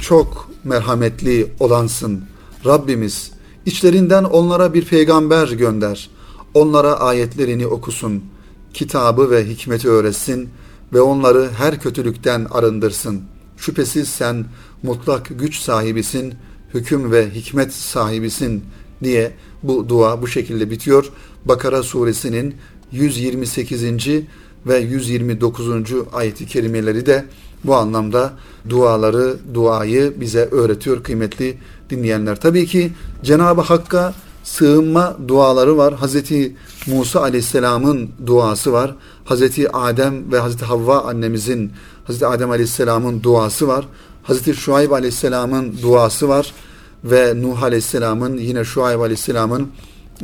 Çok 0.00 0.50
merhametli 0.64 1.52
olansın. 1.60 2.24
Rabbimiz 2.66 3.30
içlerinden 3.66 4.24
onlara 4.24 4.74
bir 4.74 4.84
peygamber 4.84 5.48
gönder. 5.48 6.10
Onlara 6.54 7.00
ayetlerini 7.00 7.66
okusun. 7.66 8.24
Kitabı 8.74 9.30
ve 9.30 9.48
hikmeti 9.48 9.88
öğretsin 9.88 10.48
ve 10.92 11.00
onları 11.00 11.50
her 11.56 11.80
kötülükten 11.80 12.46
arındırsın. 12.50 13.20
Şüphesiz 13.56 14.08
sen 14.08 14.44
mutlak 14.82 15.30
güç 15.38 15.58
sahibisin, 15.58 16.34
hüküm 16.74 17.12
ve 17.12 17.30
hikmet 17.30 17.74
sahibisin 17.74 18.64
diye 19.02 19.32
bu 19.64 19.88
dua 19.88 20.22
bu 20.22 20.26
şekilde 20.26 20.70
bitiyor. 20.70 21.10
Bakara 21.44 21.82
suresinin 21.82 22.54
128. 22.92 23.82
ve 24.66 24.78
129. 24.78 25.68
ayeti 26.12 26.46
kerimeleri 26.46 27.06
de 27.06 27.24
bu 27.64 27.74
anlamda 27.74 28.32
duaları, 28.68 29.36
duayı 29.54 30.14
bize 30.20 30.48
öğretiyor 30.50 31.02
kıymetli 31.02 31.58
dinleyenler. 31.90 32.40
Tabii 32.40 32.66
ki 32.66 32.92
Cenab-ı 33.22 33.60
Hakk'a 33.60 34.14
sığınma 34.44 35.16
duaları 35.28 35.76
var. 35.76 35.94
Hazreti 35.94 36.56
Musa 36.86 37.20
Aleyhisselam'ın 37.20 38.10
duası 38.26 38.72
var. 38.72 38.94
Hazreti 39.24 39.72
Adem 39.72 40.32
ve 40.32 40.38
Hazreti 40.38 40.64
Havva 40.64 41.00
annemizin, 41.00 41.72
Hazreti 42.04 42.26
Adem 42.26 42.50
Aleyhisselam'ın 42.50 43.22
duası 43.22 43.68
var. 43.68 43.88
Hazreti 44.22 44.54
Şuayb 44.54 44.90
Aleyhisselam'ın 44.90 45.74
duası 45.82 46.28
var 46.28 46.52
ve 47.04 47.42
Nuh 47.42 47.62
Aleyhisselam'ın 47.62 48.36
yine 48.36 48.64
Şuayb 48.64 49.00
Aleyhisselam'ın 49.00 49.68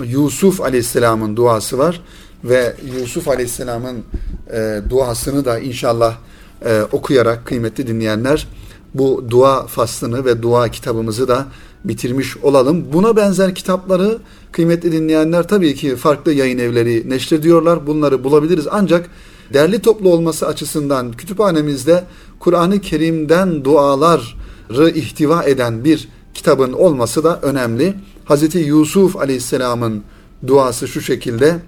Yusuf 0.04 0.60
Aleyhisselam'ın 0.60 1.36
duası 1.36 1.78
var 1.78 2.00
ve 2.44 2.76
Yusuf 3.00 3.28
Aleyhisselam'ın 3.28 4.04
e, 4.52 4.80
duasını 4.90 5.44
da 5.44 5.58
inşallah 5.58 6.16
e, 6.64 6.82
okuyarak 6.92 7.46
kıymetli 7.46 7.86
dinleyenler 7.86 8.46
bu 8.94 9.24
dua 9.30 9.66
faslını 9.66 10.24
ve 10.24 10.42
dua 10.42 10.68
kitabımızı 10.68 11.28
da 11.28 11.46
bitirmiş 11.84 12.36
olalım. 12.36 12.92
Buna 12.92 13.16
benzer 13.16 13.54
kitapları 13.54 14.18
kıymetli 14.52 14.92
dinleyenler 14.92 15.48
tabii 15.48 15.74
ki 15.74 15.96
farklı 15.96 16.32
yayın 16.32 16.58
evleri 16.58 17.10
neşrediyorlar. 17.10 17.86
Bunları 17.86 18.24
bulabiliriz 18.24 18.66
ancak 18.70 19.10
derli 19.54 19.82
toplu 19.82 20.12
olması 20.12 20.46
açısından 20.46 21.12
kütüphanemizde 21.12 22.04
Kur'an-ı 22.38 22.80
Kerim'den 22.80 23.64
duaları 23.64 24.90
ihtiva 24.94 25.44
eden 25.44 25.84
bir 25.84 26.08
kitabın 26.34 26.72
olması 26.72 27.24
da 27.24 27.40
önemli. 27.40 27.94
Hz. 28.28 28.54
Yusuf 28.54 29.16
Aleyhisselam'ın 29.16 30.02
duası 30.46 30.88
şu 30.88 31.00
şekilde. 31.00 31.58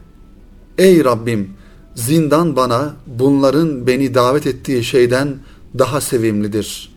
Ey 0.79 1.05
Rabbim 1.05 1.51
zindan 1.95 2.57
bana 2.57 2.95
bunların 3.07 3.87
beni 3.87 4.15
davet 4.15 4.47
ettiği 4.47 4.85
şeyden 4.85 5.39
daha 5.79 6.01
sevimlidir. 6.01 6.93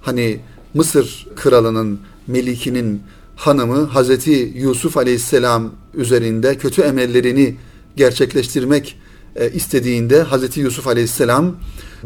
Hani 0.00 0.40
Mısır 0.74 1.26
kralının, 1.36 2.00
melikinin 2.26 3.02
hanımı 3.36 3.84
Hazreti 3.84 4.52
Yusuf 4.56 4.96
Aleyhisselam 4.96 5.72
üzerinde 5.94 6.58
kötü 6.58 6.82
emellerini 6.82 7.56
gerçekleştirmek 7.96 8.98
e, 9.36 9.50
istediğinde 9.50 10.22
Hazreti 10.22 10.60
Yusuf 10.60 10.86
Aleyhisselam 10.86 11.56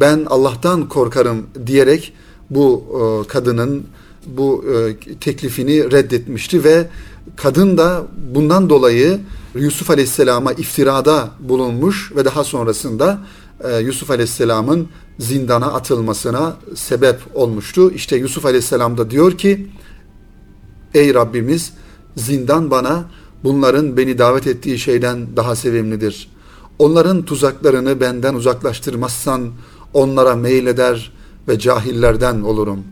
ben 0.01 0.27
Allah'tan 0.27 0.89
korkarım 0.89 1.47
diyerek 1.67 2.13
bu 2.51 2.85
e, 2.93 3.29
kadının 3.29 3.87
bu 4.37 4.65
e, 4.75 4.97
teklifini 5.21 5.91
reddetmişti 5.93 6.65
ve 6.65 6.87
kadın 7.37 7.79
da 7.79 8.07
bundan 8.35 8.71
dolayı 8.71 9.21
Yusuf 9.55 9.91
Aleyhisselam'a 9.91 10.53
iftirada 10.53 11.31
bulunmuş 11.41 12.13
ve 12.17 12.25
daha 12.25 12.45
sonrasında 12.45 13.19
e, 13.65 13.79
Yusuf 13.79 14.11
Aleyhisselam'ın 14.11 14.89
zindana 15.19 15.67
atılmasına 15.67 16.57
sebep 16.75 17.21
olmuştu. 17.35 17.93
İşte 17.93 18.17
Yusuf 18.17 18.47
Aleyhisselam 18.47 18.99
da 18.99 19.11
diyor 19.11 19.39
ki 19.39 19.67
Ey 20.95 21.15
Rabbimiz 21.15 21.73
zindan 22.17 22.71
bana 22.71 23.05
bunların 23.45 23.97
beni 23.97 24.19
davet 24.19 24.47
ettiği 24.47 24.79
şeyden 24.79 25.37
daha 25.37 25.57
sevimlidir. 25.57 26.31
Onların 26.79 27.25
tuzaklarını 27.25 28.01
benden 28.01 28.35
uzaklaştırmazsan 28.35 29.51
onlara 29.95 30.37
meyleder 30.37 31.13
ve 31.49 31.59
cahillerden 31.59 32.41
olurum. 32.41 32.85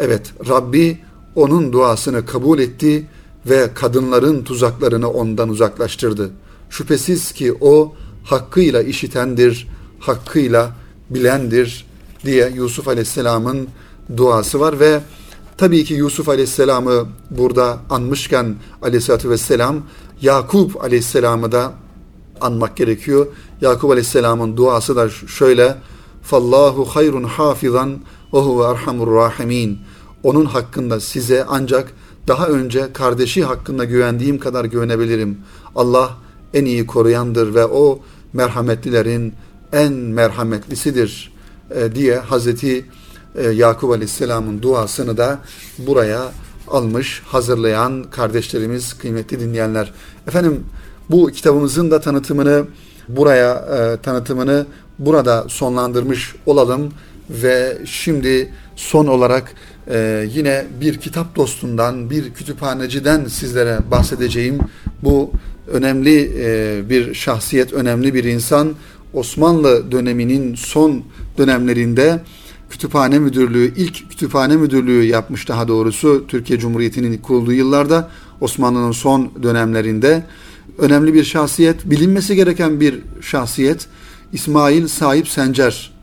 Evet 0.00 0.32
Rabbi 0.48 0.98
onun 1.34 1.72
duasını 1.72 2.26
kabul 2.26 2.58
etti 2.58 3.06
ve 3.46 3.70
kadınların 3.74 4.44
tuzaklarını 4.44 5.10
ondan 5.10 5.48
uzaklaştırdı. 5.48 6.30
Şüphesiz 6.70 7.32
ki 7.32 7.54
o 7.60 7.94
hakkıyla 8.24 8.82
işitendir, 8.82 9.68
hakkıyla 9.98 10.70
bilendir 11.10 11.86
diye 12.24 12.50
Yusuf 12.54 12.88
Aleyhisselam'ın 12.88 13.68
duası 14.16 14.60
var 14.60 14.80
ve 14.80 15.00
tabii 15.56 15.84
ki 15.84 15.94
Yusuf 15.94 16.28
Aleyhisselam'ı 16.28 17.08
burada 17.30 17.78
anmışken 17.90 18.54
Aleyhisselatü 18.82 19.30
Vesselam 19.30 19.82
Yakup 20.22 20.84
Aleyhisselam'ı 20.84 21.52
da 21.52 21.72
anmak 22.40 22.76
gerekiyor. 22.76 23.26
Yakup 23.60 23.90
Aleyhisselam'ın 23.90 24.56
duası 24.56 24.96
da 24.96 25.08
şöyle 25.10 25.76
Fallahu 26.22 26.84
hayrun 26.84 27.24
hafizan 27.24 27.90
ve 28.34 28.38
huve 28.38 28.64
erhamur 28.64 29.14
rahimin. 29.14 29.78
Onun 30.22 30.44
hakkında 30.44 31.00
size 31.00 31.44
ancak 31.48 31.92
daha 32.28 32.46
önce 32.46 32.92
kardeşi 32.92 33.44
hakkında 33.44 33.84
güvendiğim 33.84 34.38
kadar 34.38 34.64
güvenebilirim. 34.64 35.38
Allah 35.76 36.16
en 36.54 36.64
iyi 36.64 36.86
koruyandır 36.86 37.54
ve 37.54 37.64
o 37.64 38.00
merhametlilerin 38.32 39.34
en 39.72 39.92
merhametlisidir 39.92 41.32
e, 41.74 41.94
diye 41.94 42.16
Hazreti 42.16 42.84
e, 43.34 43.48
Yakup 43.48 43.90
Aleyhisselam'ın 43.90 44.62
duasını 44.62 45.16
da 45.16 45.38
buraya 45.78 46.32
almış, 46.68 47.22
hazırlayan 47.26 48.04
kardeşlerimiz, 48.10 48.92
kıymetli 48.98 49.40
dinleyenler. 49.40 49.92
Efendim 50.28 50.64
bu 51.10 51.26
kitabımızın 51.26 51.90
da 51.90 52.00
tanıtımını 52.00 52.64
buraya 53.08 53.54
e, 53.54 54.02
tanıtımını 54.02 54.66
burada 54.98 55.44
sonlandırmış 55.48 56.34
olalım 56.46 56.92
ve 57.30 57.78
şimdi 57.84 58.52
son 58.76 59.06
olarak 59.06 59.54
e, 59.90 60.28
yine 60.34 60.64
bir 60.80 60.96
kitap 60.96 61.36
dostundan, 61.36 62.10
bir 62.10 62.30
kütüphaneciden 62.34 63.24
sizlere 63.24 63.78
bahsedeceğim. 63.90 64.58
Bu 65.02 65.30
önemli 65.68 66.32
e, 66.38 66.82
bir 66.90 67.14
şahsiyet, 67.14 67.72
önemli 67.72 68.14
bir 68.14 68.24
insan. 68.24 68.74
Osmanlı 69.12 69.92
döneminin 69.92 70.54
son 70.54 71.02
dönemlerinde 71.38 72.20
kütüphane 72.70 73.18
müdürlüğü, 73.18 73.74
ilk 73.76 74.10
kütüphane 74.10 74.56
müdürlüğü 74.56 75.04
yapmış 75.04 75.48
daha 75.48 75.68
doğrusu 75.68 76.24
Türkiye 76.28 76.58
Cumhuriyeti'nin 76.58 77.18
kurulduğu 77.18 77.52
yıllarda 77.52 78.10
Osmanlı'nın 78.40 78.92
son 78.92 79.32
dönemlerinde 79.42 80.24
önemli 80.78 81.14
bir 81.14 81.24
şahsiyet, 81.24 81.90
bilinmesi 81.90 82.36
gereken 82.36 82.80
bir 82.80 82.98
şahsiyet 83.20 83.86
İsmail 84.32 84.88
Sahip 84.88 85.28
Sencer. 85.28 85.99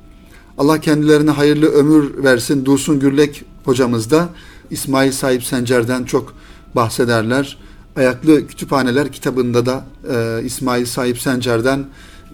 Allah 0.57 0.81
kendilerine 0.81 1.31
hayırlı 1.31 1.65
ömür 1.65 2.23
versin. 2.23 2.65
Dursun 2.65 2.99
Gürlek 2.99 3.43
hocamız 3.65 4.11
da 4.11 4.29
İsmail 4.71 5.11
Sahip 5.11 5.43
Sencer'den 5.43 6.03
çok 6.03 6.33
bahsederler. 6.75 7.57
Ayaklı 7.95 8.47
Kütüphaneler 8.47 9.11
kitabında 9.11 9.65
da 9.65 9.85
e, 10.13 10.45
İsmail 10.45 10.85
Sahip 10.85 11.19
Sencer'den 11.19 11.85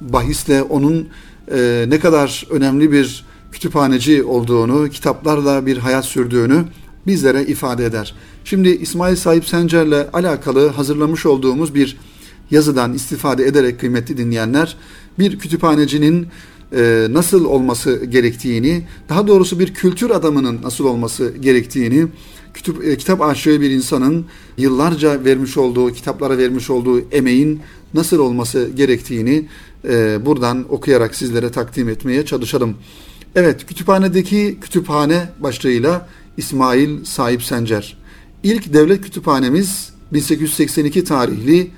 bahisle 0.01 0.63
onun 0.63 1.09
e, 1.51 1.85
ne 1.87 1.99
kadar 1.99 2.47
önemli 2.49 2.91
bir 2.91 3.25
kütüphaneci 3.51 4.23
olduğunu, 4.23 4.89
kitaplarla 4.89 5.65
bir 5.65 5.77
hayat 5.77 6.05
sürdüğünü 6.05 6.65
bizlere 7.07 7.45
ifade 7.45 7.85
eder. 7.85 8.15
Şimdi 8.45 8.69
İsmail 8.69 9.15
Sahip 9.15 9.45
Sencer'le 9.45 10.07
alakalı 10.13 10.67
hazırlamış 10.67 11.25
olduğumuz 11.25 11.75
bir 11.75 11.97
yazıdan 12.51 12.93
istifade 12.93 13.45
ederek 13.45 13.79
kıymetli 13.79 14.17
dinleyenler 14.17 14.77
bir 15.19 15.39
kütüphanecinin 15.39 16.27
e, 16.75 17.07
nasıl 17.09 17.45
olması 17.45 18.05
gerektiğini, 18.05 18.83
daha 19.09 19.27
doğrusu 19.27 19.59
bir 19.59 19.73
kültür 19.73 20.09
adamının 20.09 20.61
nasıl 20.63 20.85
olması 20.85 21.33
gerektiğini, 21.39 22.07
kütüp, 22.53 22.85
e, 22.85 22.97
kitap 22.97 23.21
aşığı 23.21 23.61
bir 23.61 23.69
insanın 23.69 24.25
yıllarca 24.57 25.25
vermiş 25.25 25.57
olduğu, 25.57 25.93
kitaplara 25.93 26.37
vermiş 26.37 26.69
olduğu 26.69 26.99
emeğin 27.11 27.59
nasıl 27.93 28.19
olması 28.19 28.69
gerektiğini 28.75 29.47
e, 29.85 30.25
buradan 30.25 30.65
okuyarak 30.69 31.15
sizlere 31.15 31.51
takdim 31.51 31.89
etmeye 31.89 32.25
çalışalım. 32.25 32.75
Evet, 33.35 33.65
kütüphanedeki 33.65 34.57
kütüphane 34.61 35.29
başlığıyla 35.39 36.09
İsmail 36.37 37.03
Sahip 37.05 37.43
Sencer. 37.43 37.97
İlk 38.43 38.73
devlet 38.73 39.01
kütüphanemiz 39.01 39.93
1882 40.11 41.03
tarihli 41.03 41.71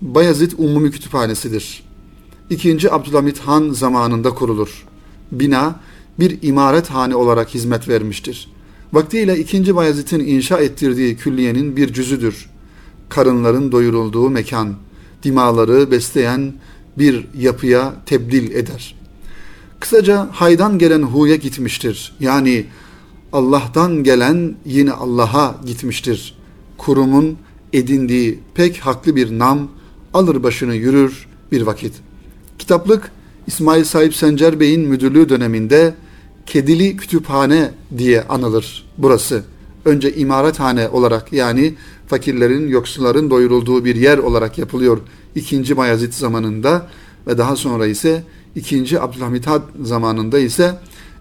Bayezid 0.00 0.52
Umumi 0.58 0.90
Kütüphanesi'dir. 0.90 1.87
İkinci 2.50 2.92
Abdülhamit 2.92 3.38
Han 3.38 3.70
zamanında 3.70 4.30
kurulur. 4.30 4.86
Bina 5.32 5.80
bir 6.20 6.38
imarethane 6.42 7.16
olarak 7.16 7.54
hizmet 7.54 7.88
vermiştir. 7.88 8.48
Vaktiyle 8.92 9.38
2. 9.38 9.76
Bayezid'in 9.76 10.20
inşa 10.20 10.58
ettirdiği 10.58 11.16
külliyenin 11.16 11.76
bir 11.76 11.92
cüzüdür. 11.92 12.50
Karınların 13.08 13.72
doyurulduğu 13.72 14.30
mekan, 14.30 14.74
dimaları 15.22 15.90
besleyen 15.90 16.52
bir 16.98 17.26
yapıya 17.38 17.94
tebdil 18.06 18.54
eder. 18.54 18.94
Kısaca 19.80 20.28
haydan 20.32 20.78
gelen 20.78 21.02
huya 21.02 21.36
gitmiştir. 21.36 22.16
Yani 22.20 22.66
Allah'tan 23.32 24.04
gelen 24.04 24.56
yine 24.64 24.92
Allah'a 24.92 25.56
gitmiştir. 25.66 26.38
Kurumun 26.78 27.36
edindiği 27.72 28.40
pek 28.54 28.78
haklı 28.78 29.16
bir 29.16 29.38
nam 29.38 29.68
alır 30.14 30.42
başını 30.42 30.74
yürür 30.74 31.28
bir 31.52 31.62
vakit. 31.62 31.92
Kitaplık 32.58 33.10
İsmail 33.46 33.84
Sahip 33.84 34.14
Sencer 34.14 34.60
Bey'in 34.60 34.80
müdürlüğü 34.80 35.28
döneminde 35.28 35.94
Kedili 36.46 36.96
Kütüphane 36.96 37.70
diye 37.98 38.22
anılır 38.22 38.86
burası. 38.98 39.42
Önce 39.84 40.14
imarethane 40.14 40.88
olarak 40.88 41.32
yani 41.32 41.74
fakirlerin, 42.06 42.68
yoksulların 42.68 43.30
doyurulduğu 43.30 43.84
bir 43.84 43.96
yer 43.96 44.18
olarak 44.18 44.58
yapılıyor 44.58 44.98
2. 45.34 45.76
Bayezid 45.76 46.12
zamanında 46.12 46.86
ve 47.26 47.38
daha 47.38 47.56
sonra 47.56 47.86
ise 47.86 48.24
2. 48.56 49.00
Abdülhamit 49.00 49.46
Han 49.46 49.62
zamanında 49.82 50.38
ise 50.38 50.74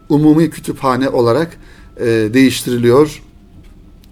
umumi 0.09 0.49
kütüphane 0.49 1.09
olarak 1.09 1.57
e, 1.99 2.05
değiştiriliyor 2.05 3.21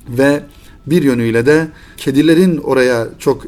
ve 0.09 0.43
bir 0.87 1.03
yönüyle 1.03 1.45
de 1.45 1.67
kedilerin 1.97 2.57
oraya 2.57 3.07
çok 3.19 3.45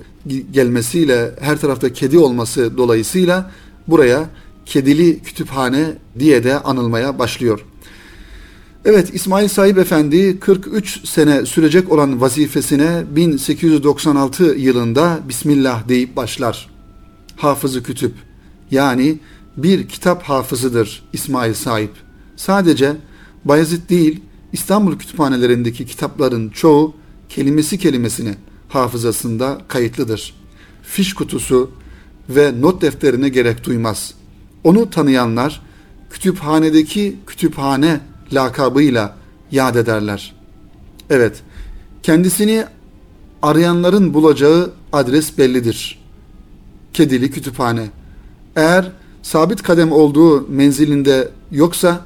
gelmesiyle 0.52 1.32
her 1.40 1.58
tarafta 1.58 1.94
kedi 1.94 2.18
olması 2.18 2.78
dolayısıyla 2.78 3.52
buraya 3.88 4.30
kedili 4.66 5.20
kütüphane 5.20 5.94
diye 6.20 6.44
de 6.44 6.60
anılmaya 6.60 7.20
başlıyor. 7.20 7.66
Evet 8.86 9.10
İsmail 9.14 9.48
Sahip 9.48 9.78
Efendi 9.78 10.40
43 10.40 11.08
sene 11.10 11.46
sürecek 11.46 11.92
olan 11.92 12.22
vazifesine 12.22 13.04
1896 13.16 14.44
yılında 14.44 15.20
Bismillah 15.30 15.88
deyip 15.88 16.16
başlar. 16.16 16.70
Hafızı 17.36 17.84
kütüp 17.84 18.14
yani 18.72 19.20
bir 19.58 19.88
kitap 19.88 20.24
hafızıdır 20.24 21.04
İsmail 21.14 21.54
Sahip. 21.54 21.92
Sadece 22.36 22.96
Bayezid 23.46 23.90
değil 23.90 24.22
İstanbul 24.54 24.98
kütüphanelerindeki 24.98 25.86
kitapların 25.86 26.50
çoğu 26.50 26.96
kelimesi 27.30 27.78
kelimesine 27.78 28.36
hafızasında 28.70 29.62
kayıtlıdır. 29.68 30.36
Fiş 30.84 31.14
kutusu 31.14 31.72
ve 32.30 32.62
not 32.62 32.82
defterine 32.82 33.30
gerek 33.30 33.64
duymaz. 33.64 34.14
Onu 34.64 34.90
tanıyanlar 34.90 35.62
kütüphanedeki 36.10 37.16
kütüphane 37.28 38.00
lakabıyla 38.34 39.16
yad 39.52 39.76
ederler. 39.76 40.36
Evet, 41.10 41.42
kendisini 42.04 42.66
arayanların 43.42 44.14
bulacağı 44.14 44.72
adres 44.94 45.38
bellidir. 45.38 46.00
Kedili 46.94 47.32
kütüphane. 47.32 47.88
Eğer 48.56 48.92
sabit 49.22 49.64
kadem 49.64 49.92
olduğu 49.92 50.48
menzilinde 50.48 51.30
yoksa 51.52 52.06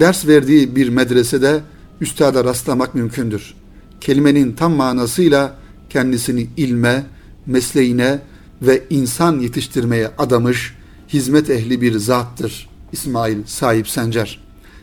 ders 0.00 0.26
verdiği 0.26 0.76
bir 0.76 0.88
medresede 0.88 1.60
üstada 2.00 2.44
rastlamak 2.44 2.94
mümkündür. 2.94 3.54
Kelimenin 4.00 4.52
tam 4.52 4.72
manasıyla 4.72 5.56
kendisini 5.90 6.46
ilme, 6.56 7.06
mesleğine 7.46 8.20
ve 8.62 8.84
insan 8.90 9.40
yetiştirmeye 9.40 10.10
adamış 10.18 10.74
hizmet 11.08 11.50
ehli 11.50 11.80
bir 11.80 11.98
zattır 11.98 12.68
İsmail 12.92 13.38
Sahip 13.46 13.88
Sencer. 13.88 14.40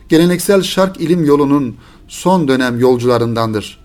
Geleneksel 0.09 0.61
şark 0.61 1.01
ilim 1.01 1.25
yolunun 1.25 1.75
son 2.07 2.47
dönem 2.47 2.79
yolcularındandır. 2.79 3.79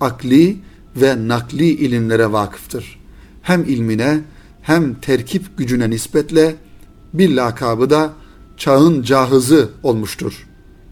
Akli 0.00 0.56
ve 0.96 1.28
nakli 1.28 1.66
ilimlere 1.66 2.32
vakıftır. 2.32 3.00
Hem 3.42 3.64
ilmine 3.64 4.20
hem 4.62 4.94
terkip 4.94 5.58
gücüne 5.58 5.90
nispetle 5.90 6.54
bir 7.14 7.36
lakabı 7.36 7.90
da 7.90 8.12
çağın 8.56 9.02
cahızı 9.02 9.68
olmuştur. 9.82 10.46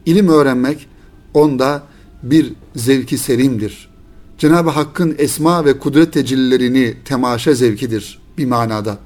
İlim 0.07 0.29
öğrenmek 0.29 0.87
onda 1.35 1.83
bir 2.23 2.53
zevki 2.77 3.19
serimdir. 3.19 3.89
Cenab-ı 4.39 4.71
Hakk'ın 4.71 5.15
esma 5.19 5.65
ve 5.65 5.79
kudret 5.79 6.13
tecillilerini 6.13 6.95
temaşa 7.05 7.55
zevkidir 7.55 8.19
bir 8.39 8.47
manada. 8.47 8.99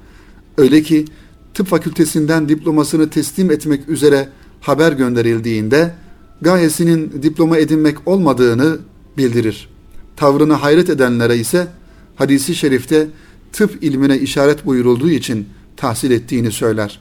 Öyle 0.57 0.81
ki 0.81 1.05
tıp 1.53 1.67
fakültesinden 1.67 2.49
diplomasını 2.49 3.09
teslim 3.09 3.51
etmek 3.51 3.89
üzere 3.89 4.29
haber 4.61 4.91
gönderildiğinde 4.91 5.93
gayesinin 6.41 7.23
diploma 7.23 7.57
edinmek 7.57 8.07
olmadığını 8.07 8.77
bildirir. 9.17 9.69
Tavrını 10.15 10.53
hayret 10.53 10.89
edenlere 10.89 11.37
ise 11.37 11.67
hadisi 12.15 12.55
şerifte 12.55 13.07
tıp 13.53 13.83
ilmine 13.83 14.19
işaret 14.19 14.65
buyurulduğu 14.65 15.09
için 15.09 15.47
tahsil 15.77 16.11
ettiğini 16.11 16.51
söyler. 16.51 16.99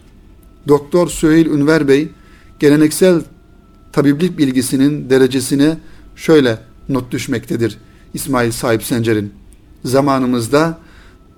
Doktor 0.68 1.08
Süheyl 1.08 1.46
Ünver 1.46 1.88
Bey 1.88 2.08
geleneksel 2.58 3.20
tabiplik 3.92 4.38
bilgisinin 4.38 5.10
derecesine 5.10 5.78
şöyle 6.16 6.58
not 6.88 7.12
düşmektedir 7.12 7.78
İsmail 8.14 8.52
Sahip 8.52 8.82
Sencer'in. 8.82 9.32
Zamanımızda 9.84 10.78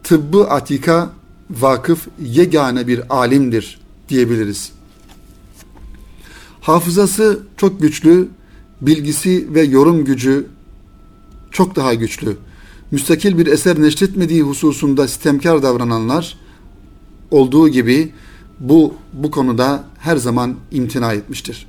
tıbbı 0.05 0.51
atika 0.51 1.11
vakıf 1.51 2.09
yegane 2.23 2.87
bir 2.87 3.17
alimdir 3.17 3.81
diyebiliriz. 4.09 4.73
Hafızası 6.61 7.43
çok 7.57 7.81
güçlü, 7.81 8.29
bilgisi 8.81 9.55
ve 9.55 9.63
yorum 9.63 10.05
gücü 10.05 10.47
çok 11.51 11.77
daha 11.77 11.95
güçlü. 11.95 12.37
Müstakil 12.91 13.39
bir 13.39 13.47
eser 13.47 13.83
neşretmediği 13.83 14.43
hususunda 14.43 15.09
sistemkar 15.09 15.63
davrananlar 15.63 16.39
olduğu 17.31 17.69
gibi 17.69 18.13
bu 18.61 18.95
bu 19.13 19.31
konuda 19.31 19.85
her 19.99 20.17
zaman 20.17 20.55
imtina 20.71 21.13
etmiştir. 21.13 21.67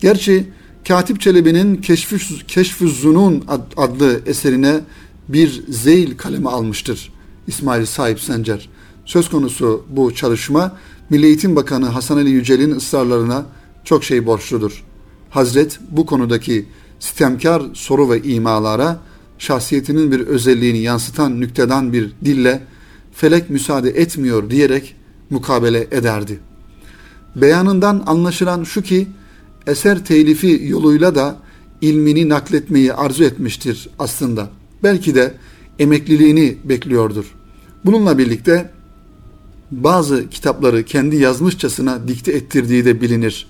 Gerçi 0.00 0.48
Katip 0.88 1.20
Çelebi'nin 1.20 1.76
Keşfü, 2.48 2.88
Zunun 2.88 3.44
adlı 3.76 4.20
eserine 4.26 4.80
bir 5.28 5.64
zeyl 5.68 6.16
kalemi 6.16 6.48
almıştır 6.48 7.13
İsmail 7.46 7.86
Sahip 7.86 8.20
Sencer. 8.20 8.68
Söz 9.04 9.28
konusu 9.28 9.84
bu 9.90 10.14
çalışma 10.14 10.76
Milli 11.10 11.26
Eğitim 11.26 11.56
Bakanı 11.56 11.86
Hasan 11.86 12.16
Ali 12.16 12.30
Yücel'in 12.30 12.70
ısrarlarına 12.70 13.46
çok 13.84 14.04
şey 14.04 14.26
borçludur. 14.26 14.84
Hazret 15.30 15.78
bu 15.90 16.06
konudaki 16.06 16.66
sistemkar 17.00 17.62
soru 17.72 18.10
ve 18.10 18.22
imalara 18.22 18.98
şahsiyetinin 19.38 20.12
bir 20.12 20.20
özelliğini 20.20 20.78
yansıtan 20.78 21.40
nükteden 21.40 21.92
bir 21.92 22.12
dille 22.24 22.62
felek 23.12 23.50
müsaade 23.50 23.90
etmiyor 23.90 24.50
diyerek 24.50 24.96
mukabele 25.30 25.88
ederdi. 25.90 26.40
Beyanından 27.36 28.02
anlaşılan 28.06 28.64
şu 28.64 28.82
ki 28.82 29.08
eser 29.66 30.04
telifi 30.04 30.60
yoluyla 30.64 31.14
da 31.14 31.36
ilmini 31.80 32.28
nakletmeyi 32.28 32.94
arzu 32.94 33.24
etmiştir 33.24 33.88
aslında. 33.98 34.50
Belki 34.82 35.14
de 35.14 35.34
emekliliğini 35.78 36.56
bekliyordur. 36.64 37.34
Bununla 37.84 38.18
birlikte 38.18 38.70
bazı 39.70 40.28
kitapları 40.30 40.84
kendi 40.84 41.16
yazmışçasına 41.16 42.08
dikte 42.08 42.32
ettirdiği 42.32 42.84
de 42.84 43.00
bilinir. 43.00 43.46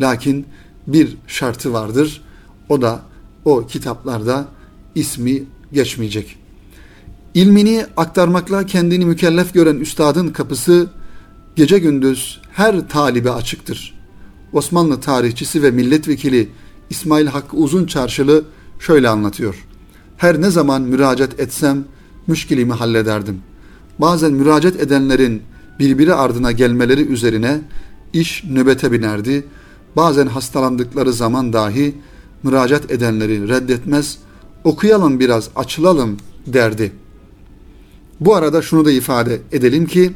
Lakin 0.00 0.46
bir 0.86 1.16
şartı 1.26 1.72
vardır. 1.72 2.22
O 2.68 2.82
da 2.82 3.02
o 3.44 3.66
kitaplarda 3.66 4.48
ismi 4.94 5.42
geçmeyecek. 5.72 6.38
İlmini 7.34 7.86
aktarmakla 7.96 8.66
kendini 8.66 9.04
mükellef 9.04 9.54
gören 9.54 9.76
üstadın 9.76 10.28
kapısı 10.28 10.90
gece 11.56 11.78
gündüz 11.78 12.40
her 12.52 12.88
talibe 12.88 13.30
açıktır. 13.30 13.94
Osmanlı 14.52 15.00
tarihçisi 15.00 15.62
ve 15.62 15.70
milletvekili 15.70 16.48
İsmail 16.90 17.26
Hakkı 17.26 17.56
Uzun 17.56 17.86
Çarşılı 17.86 18.44
şöyle 18.78 19.08
anlatıyor. 19.08 19.66
Her 20.22 20.40
ne 20.40 20.50
zaman 20.50 20.82
müracaat 20.82 21.40
etsem 21.40 21.84
müşkilimi 22.26 22.72
hallederdim. 22.72 23.42
Bazen 23.98 24.32
müracaat 24.32 24.76
edenlerin 24.76 25.42
birbiri 25.78 26.14
ardına 26.14 26.52
gelmeleri 26.52 27.06
üzerine 27.06 27.60
iş 28.12 28.44
nöbete 28.44 28.92
binerdi. 28.92 29.44
Bazen 29.96 30.26
hastalandıkları 30.26 31.12
zaman 31.12 31.52
dahi 31.52 31.94
müracaat 32.42 32.90
edenleri 32.90 33.48
reddetmez, 33.48 34.18
okuyalım 34.64 35.20
biraz, 35.20 35.50
açılalım 35.56 36.16
derdi. 36.46 36.92
Bu 38.20 38.34
arada 38.34 38.62
şunu 38.62 38.84
da 38.84 38.90
ifade 38.90 39.40
edelim 39.52 39.86
ki 39.86 40.12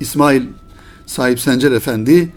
İsmail 0.00 0.42
Sahip 1.06 1.40
Sencer 1.40 1.72
Efendi 1.72 2.32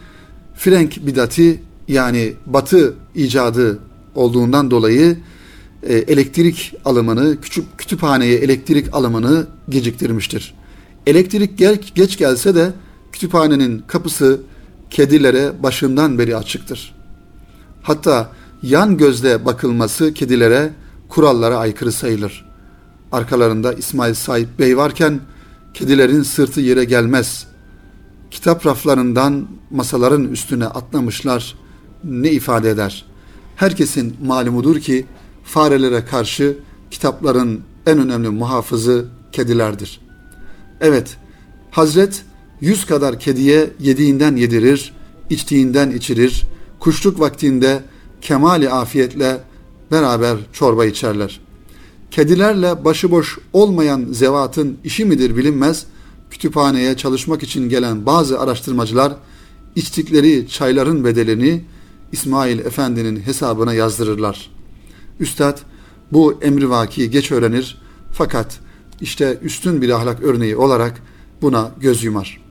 Frenk 0.55 1.05
bidati 1.05 1.61
yani 1.87 2.33
batı 2.45 2.93
icadı 3.15 3.79
olduğundan 4.15 4.71
dolayı 4.71 5.17
e, 5.83 5.93
elektrik 5.93 6.73
alımını, 6.85 7.41
küçük 7.41 7.77
kütüphaneye 7.77 8.35
elektrik 8.35 8.93
alımını 8.93 9.47
geciktirmiştir. 9.69 10.53
Elektrik 11.07 11.57
geç, 11.57 11.93
geç 11.95 12.17
gelse 12.17 12.55
de 12.55 12.71
kütüphanenin 13.11 13.83
kapısı 13.87 14.41
kedilere 14.89 15.63
başından 15.63 16.19
beri 16.19 16.35
açıktır. 16.35 16.95
Hatta 17.81 18.31
yan 18.63 18.97
gözle 18.97 19.45
bakılması 19.45 20.13
kedilere, 20.13 20.73
kurallara 21.09 21.57
aykırı 21.57 21.91
sayılır. 21.91 22.45
Arkalarında 23.11 23.73
İsmail 23.73 24.13
Sahip 24.13 24.59
Bey 24.59 24.77
varken 24.77 25.19
kedilerin 25.73 26.23
sırtı 26.23 26.61
yere 26.61 26.83
gelmez. 26.83 27.47
Kitap 28.31 28.65
raflarından 28.65 29.47
masaların 29.71 30.27
üstüne 30.27 30.65
atlamışlar. 30.65 31.55
Ne 32.03 32.31
ifade 32.31 32.69
eder? 32.69 33.05
Herkesin 33.55 34.15
malumudur 34.25 34.79
ki 34.79 35.05
farelere 35.43 36.05
karşı 36.05 36.57
kitapların 36.91 37.61
en 37.85 37.99
önemli 37.99 38.29
muhafızı 38.29 39.05
kedilerdir. 39.31 40.01
Evet, 40.81 41.17
Hazret 41.71 42.23
yüz 42.61 42.85
kadar 42.85 43.19
kediye 43.19 43.69
yediğinden 43.79 44.35
yedirir, 44.35 44.93
içtiğinden 45.29 45.91
içirir, 45.91 46.43
kuşluk 46.79 47.19
vaktinde 47.19 47.83
kemali 48.21 48.69
afiyetle 48.69 49.41
beraber 49.91 50.37
çorba 50.53 50.85
içerler. 50.85 51.39
Kedilerle 52.11 52.85
başıboş 52.85 53.37
olmayan 53.53 54.05
zevatın 54.11 54.77
işi 54.83 55.05
midir 55.05 55.37
bilinmez, 55.37 55.85
kütüphaneye 56.31 56.97
çalışmak 56.97 57.43
için 57.43 57.69
gelen 57.69 58.05
bazı 58.05 58.39
araştırmacılar 58.39 59.13
içtikleri 59.75 60.47
çayların 60.47 61.05
bedelini 61.05 61.61
İsmail 62.11 62.59
Efendi'nin 62.59 63.19
hesabına 63.19 63.73
yazdırırlar. 63.73 64.49
Üstad 65.21 65.59
bu 66.11 66.39
emri 66.41 66.69
vaki 66.69 67.09
geç 67.09 67.31
öğrenir 67.31 67.81
fakat 68.11 68.59
işte 69.01 69.37
üstün 69.41 69.81
bir 69.81 69.89
ahlak 69.89 70.23
örneği 70.23 70.55
olarak 70.55 71.01
buna 71.41 71.71
göz 71.79 72.03
yumar. 72.03 72.41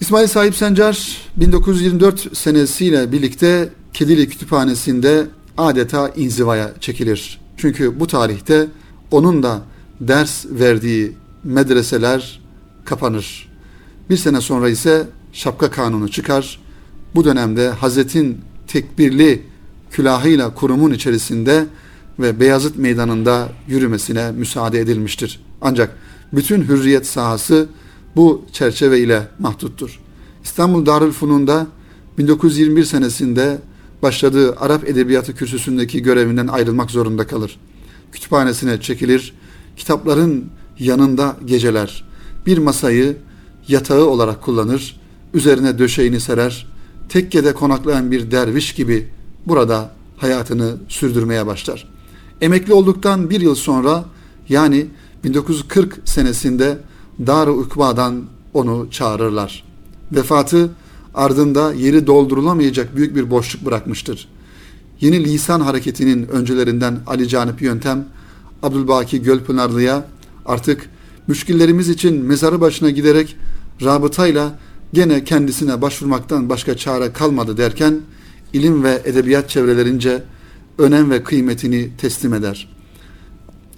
İsmail 0.00 0.26
Sahip 0.26 0.54
Sencar 0.54 1.18
1924 1.36 2.36
senesiyle 2.36 3.12
birlikte 3.12 3.68
Kedili 3.92 4.28
Kütüphanesi'nde 4.28 5.26
adeta 5.58 6.08
inzivaya 6.08 6.72
çekilir. 6.80 7.40
Çünkü 7.56 8.00
bu 8.00 8.06
tarihte 8.06 8.66
onun 9.10 9.42
da 9.42 9.62
ders 10.00 10.46
verdiği 10.50 11.12
medreseler 11.44 12.40
kapanır. 12.84 13.48
Bir 14.10 14.16
sene 14.16 14.40
sonra 14.40 14.68
ise 14.68 15.06
şapka 15.32 15.70
kanunu 15.70 16.08
çıkar. 16.08 16.60
Bu 17.14 17.24
dönemde 17.24 17.68
Hazretin 17.68 18.40
tekbirli 18.66 19.42
külahıyla 19.92 20.54
kurumun 20.54 20.90
içerisinde 20.90 21.66
ve 22.18 22.40
Beyazıt 22.40 22.76
Meydanı'nda 22.76 23.48
yürümesine 23.68 24.32
müsaade 24.32 24.80
edilmiştir. 24.80 25.40
Ancak 25.60 25.96
bütün 26.32 26.62
hürriyet 26.62 27.06
sahası 27.06 27.68
bu 28.16 28.44
çerçeve 28.52 29.00
ile 29.00 29.28
mahduttur. 29.38 30.00
İstanbul 30.44 30.86
Darülfunun'da 30.86 31.66
1921 32.18 32.84
senesinde 32.84 33.58
başladığı 34.02 34.56
Arap 34.56 34.88
Edebiyatı 34.88 35.34
kürsüsündeki 35.34 36.02
görevinden 36.02 36.46
ayrılmak 36.46 36.90
zorunda 36.90 37.26
kalır. 37.26 37.58
Kütüphanesine 38.12 38.80
çekilir, 38.80 39.34
kitapların 39.76 40.44
yanında 40.78 41.36
geceler. 41.44 42.04
Bir 42.46 42.58
masayı 42.58 43.16
yatağı 43.68 44.04
olarak 44.04 44.42
kullanır, 44.42 45.00
üzerine 45.34 45.78
döşeğini 45.78 46.20
serer, 46.20 46.66
tekkede 47.08 47.54
konaklayan 47.54 48.10
bir 48.10 48.30
derviş 48.30 48.74
gibi 48.74 49.08
burada 49.46 49.92
hayatını 50.16 50.76
sürdürmeye 50.88 51.46
başlar. 51.46 51.88
Emekli 52.40 52.74
olduktan 52.74 53.30
bir 53.30 53.40
yıl 53.40 53.54
sonra 53.54 54.04
yani 54.48 54.86
1940 55.24 55.98
senesinde 56.04 56.78
Dar-ı 57.26 57.52
Ukba'dan 57.52 58.24
onu 58.54 58.90
çağırırlar. 58.90 59.64
Vefatı 60.12 60.70
ardında 61.14 61.72
yeri 61.72 62.06
doldurulamayacak 62.06 62.96
büyük 62.96 63.16
bir 63.16 63.30
boşluk 63.30 63.64
bırakmıştır. 63.64 64.28
Yeni 65.00 65.24
lisan 65.24 65.60
hareketinin 65.60 66.28
öncelerinden 66.28 67.00
Ali 67.06 67.28
Canip 67.28 67.62
Yöntem, 67.62 68.04
Abdülbaki 68.62 69.22
Gölpınarlı'ya 69.22 70.04
artık 70.46 70.90
müşkillerimiz 71.26 71.88
için 71.88 72.24
mezarı 72.24 72.60
başına 72.60 72.90
giderek 72.90 73.36
rabıtayla 73.82 74.58
gene 74.92 75.24
kendisine 75.24 75.82
başvurmaktan 75.82 76.48
başka 76.48 76.76
çare 76.76 77.12
kalmadı 77.12 77.56
derken 77.56 78.00
ilim 78.52 78.84
ve 78.84 79.02
edebiyat 79.04 79.48
çevrelerince 79.48 80.22
önem 80.78 81.10
ve 81.10 81.22
kıymetini 81.22 81.90
teslim 81.98 82.34
eder. 82.34 82.68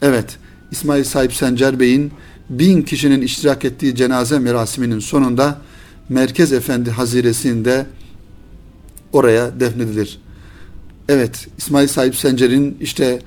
Evet, 0.03 0.37
İsmail 0.71 1.05
Sahip 1.05 1.35
Sencer 1.35 1.81
Bey'in 1.81 2.13
bin 2.51 2.83
kişinin 2.83 3.23
iştirak 3.23 3.65
ettiği 3.65 3.95
cenaze 3.95 4.39
merasiminin 4.39 4.99
sonunda 4.99 5.59
Merkez 6.09 6.53
Efendi 6.53 6.91
Haziresi'nde 6.91 7.87
oraya 9.13 9.61
defnedilir. 9.61 10.21
Evet, 11.09 11.47
İsmail 11.59 11.89
Sahip 11.89 12.17
Sencer'in 12.17 12.77
işte 12.81 13.19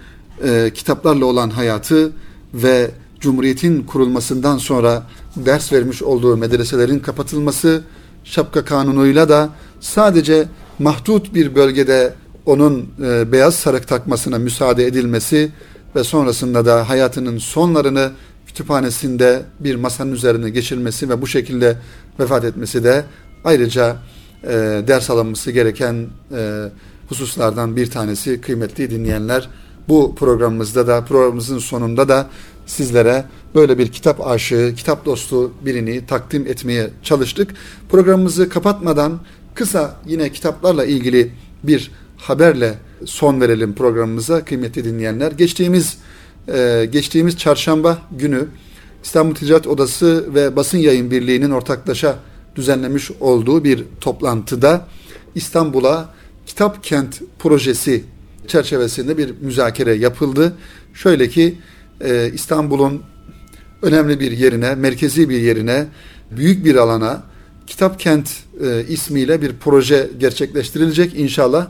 e, 0.43 0.71
kitaplarla 0.73 1.25
olan 1.25 1.49
hayatı 1.49 2.11
ve 2.53 2.91
Cumhuriyet'in 3.19 3.83
kurulmasından 3.83 4.57
sonra 4.57 5.07
ders 5.35 5.73
vermiş 5.73 6.03
olduğu 6.03 6.37
medreselerin 6.37 6.99
kapatılması, 6.99 7.81
şapka 8.23 8.65
kanunuyla 8.65 9.29
da 9.29 9.49
sadece 9.79 10.47
mahdut 10.79 11.33
bir 11.33 11.55
bölgede 11.55 12.13
onun 12.45 12.89
e, 13.03 13.31
beyaz 13.31 13.55
sarık 13.55 13.87
takmasına 13.87 14.37
müsaade 14.37 14.85
edilmesi 14.85 15.51
ve 15.95 16.03
sonrasında 16.03 16.65
da 16.65 16.89
hayatının 16.89 17.37
sonlarını 17.37 18.11
kütüphanesinde 18.47 19.41
bir 19.59 19.75
masanın 19.75 20.11
üzerine 20.11 20.49
geçirmesi 20.49 21.09
ve 21.09 21.21
bu 21.21 21.27
şekilde 21.27 21.77
vefat 22.19 22.43
etmesi 22.43 22.83
de 22.83 23.05
ayrıca 23.43 23.95
e, 24.43 24.49
ders 24.87 25.09
alınması 25.09 25.51
gereken 25.51 26.07
e, 26.37 26.63
hususlardan 27.09 27.75
bir 27.75 27.91
tanesi 27.91 28.41
kıymetli 28.41 28.91
dinleyenler. 28.91 29.49
Bu 29.89 30.15
programımızda 30.15 30.87
da 30.87 31.05
programımızın 31.05 31.59
sonunda 31.59 32.09
da 32.09 32.27
sizlere 32.65 33.25
böyle 33.55 33.77
bir 33.77 33.87
kitap 33.87 34.27
aşığı, 34.27 34.73
kitap 34.77 35.05
dostu 35.05 35.51
birini 35.65 36.05
takdim 36.05 36.47
etmeye 36.47 36.89
çalıştık. 37.03 37.53
Programımızı 37.89 38.49
kapatmadan 38.49 39.19
kısa 39.57 39.95
yine 40.05 40.31
kitaplarla 40.31 40.85
ilgili 40.85 41.31
bir 41.63 41.91
haberle 42.17 42.73
son 43.05 43.41
verelim 43.41 43.75
programımıza 43.75 44.45
kıymetli 44.45 44.85
dinleyenler. 44.85 45.31
Geçtiğimiz 45.31 45.97
e, 46.53 46.87
geçtiğimiz 46.91 47.37
çarşamba 47.37 47.97
günü 48.11 48.47
İstanbul 49.03 49.35
Ticaret 49.35 49.67
Odası 49.67 50.33
ve 50.35 50.55
Basın 50.55 50.77
Yayın 50.77 51.11
Birliği'nin 51.11 51.51
ortaklaşa 51.51 52.19
düzenlemiş 52.55 53.11
olduğu 53.19 53.63
bir 53.63 53.83
toplantıda 54.01 54.87
İstanbul'a 55.35 56.09
Kitap 56.45 56.83
Kent 56.83 57.21
projesi 57.39 58.03
çerçevesinde 58.47 59.17
bir 59.17 59.33
müzakere 59.41 59.93
yapıldı. 59.93 60.53
Şöyle 60.93 61.29
ki 61.29 61.57
e, 62.01 62.31
İstanbul'un 62.33 63.03
önemli 63.81 64.19
bir 64.19 64.31
yerine, 64.31 64.75
merkezi 64.75 65.29
bir 65.29 65.39
yerine, 65.39 65.85
büyük 66.31 66.65
bir 66.65 66.75
alana 66.75 67.23
Kitap 67.67 67.99
Kent 67.99 68.29
e, 68.63 68.85
ismiyle 68.89 69.41
bir 69.41 69.53
proje 69.59 70.09
gerçekleştirilecek 70.19 71.19
inşallah 71.19 71.67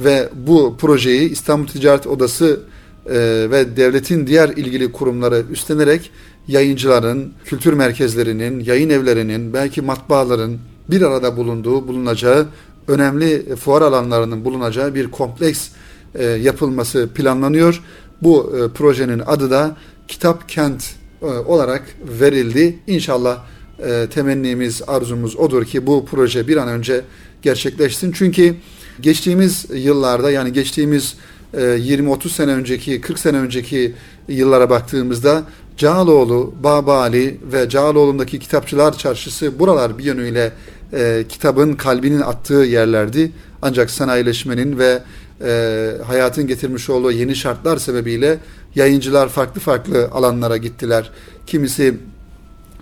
ve 0.00 0.28
bu 0.46 0.76
projeyi 0.80 1.30
İstanbul 1.30 1.66
Ticaret 1.66 2.06
Odası 2.06 2.60
e, 3.06 3.16
ve 3.50 3.76
devletin 3.76 4.26
diğer 4.26 4.48
ilgili 4.48 4.92
kurumları 4.92 5.44
üstlenerek 5.50 6.10
yayıncıların, 6.48 7.32
kültür 7.44 7.72
merkezlerinin, 7.72 8.60
yayın 8.60 8.90
evlerinin, 8.90 9.52
belki 9.52 9.82
matbaaların 9.82 10.58
bir 10.90 11.02
arada 11.02 11.36
bulunduğu, 11.36 11.88
bulunacağı 11.88 12.46
önemli 12.88 13.56
fuar 13.56 13.82
alanlarının 13.82 14.44
bulunacağı 14.44 14.94
bir 14.94 15.10
kompleks 15.10 15.68
e, 16.14 16.24
yapılması 16.24 17.08
planlanıyor. 17.14 17.82
Bu 18.22 18.52
e, 18.56 18.72
projenin 18.72 19.22
adı 19.26 19.50
da 19.50 19.76
Kitap 20.08 20.48
Kent 20.48 20.94
e, 21.22 21.26
olarak 21.26 21.82
verildi. 22.20 22.78
İnşallah 22.86 23.38
e, 23.86 24.06
temennimiz, 24.14 24.82
arzumuz 24.86 25.36
odur 25.36 25.64
ki 25.64 25.86
bu 25.86 26.06
proje 26.06 26.48
bir 26.48 26.56
an 26.56 26.68
önce 26.68 27.00
gerçekleşsin. 27.42 28.12
Çünkü 28.12 28.54
geçtiğimiz 29.00 29.66
yıllarda 29.74 30.30
yani 30.30 30.52
geçtiğimiz 30.52 31.14
20-30 31.54 32.26
e, 32.26 32.28
sene 32.28 32.52
önceki, 32.52 33.00
40 33.00 33.18
sene 33.18 33.36
önceki 33.36 33.94
yıllara 34.28 34.70
baktığımızda 34.70 35.44
Cağaloğlu, 35.76 36.54
Babali 36.62 37.40
ve 37.52 37.68
Cağaloğlu'ndaki 37.68 38.38
kitapçılar 38.38 38.98
çarşısı 38.98 39.58
buralar 39.58 39.98
bir 39.98 40.04
yönüyle 40.04 40.52
e, 40.92 41.24
kitabın 41.28 41.72
kalbinin 41.72 42.20
attığı 42.20 42.54
yerlerdi. 42.54 43.32
Ancak 43.62 43.90
sanayileşmenin 43.90 44.78
ve 44.78 45.02
e, 45.44 45.92
hayatın 46.06 46.46
getirmiş 46.46 46.90
olduğu 46.90 47.12
yeni 47.12 47.36
şartlar 47.36 47.76
sebebiyle 47.76 48.38
yayıncılar 48.74 49.28
farklı 49.28 49.60
farklı 49.60 50.08
alanlara 50.12 50.56
gittiler. 50.56 51.10
Kimisi 51.46 51.94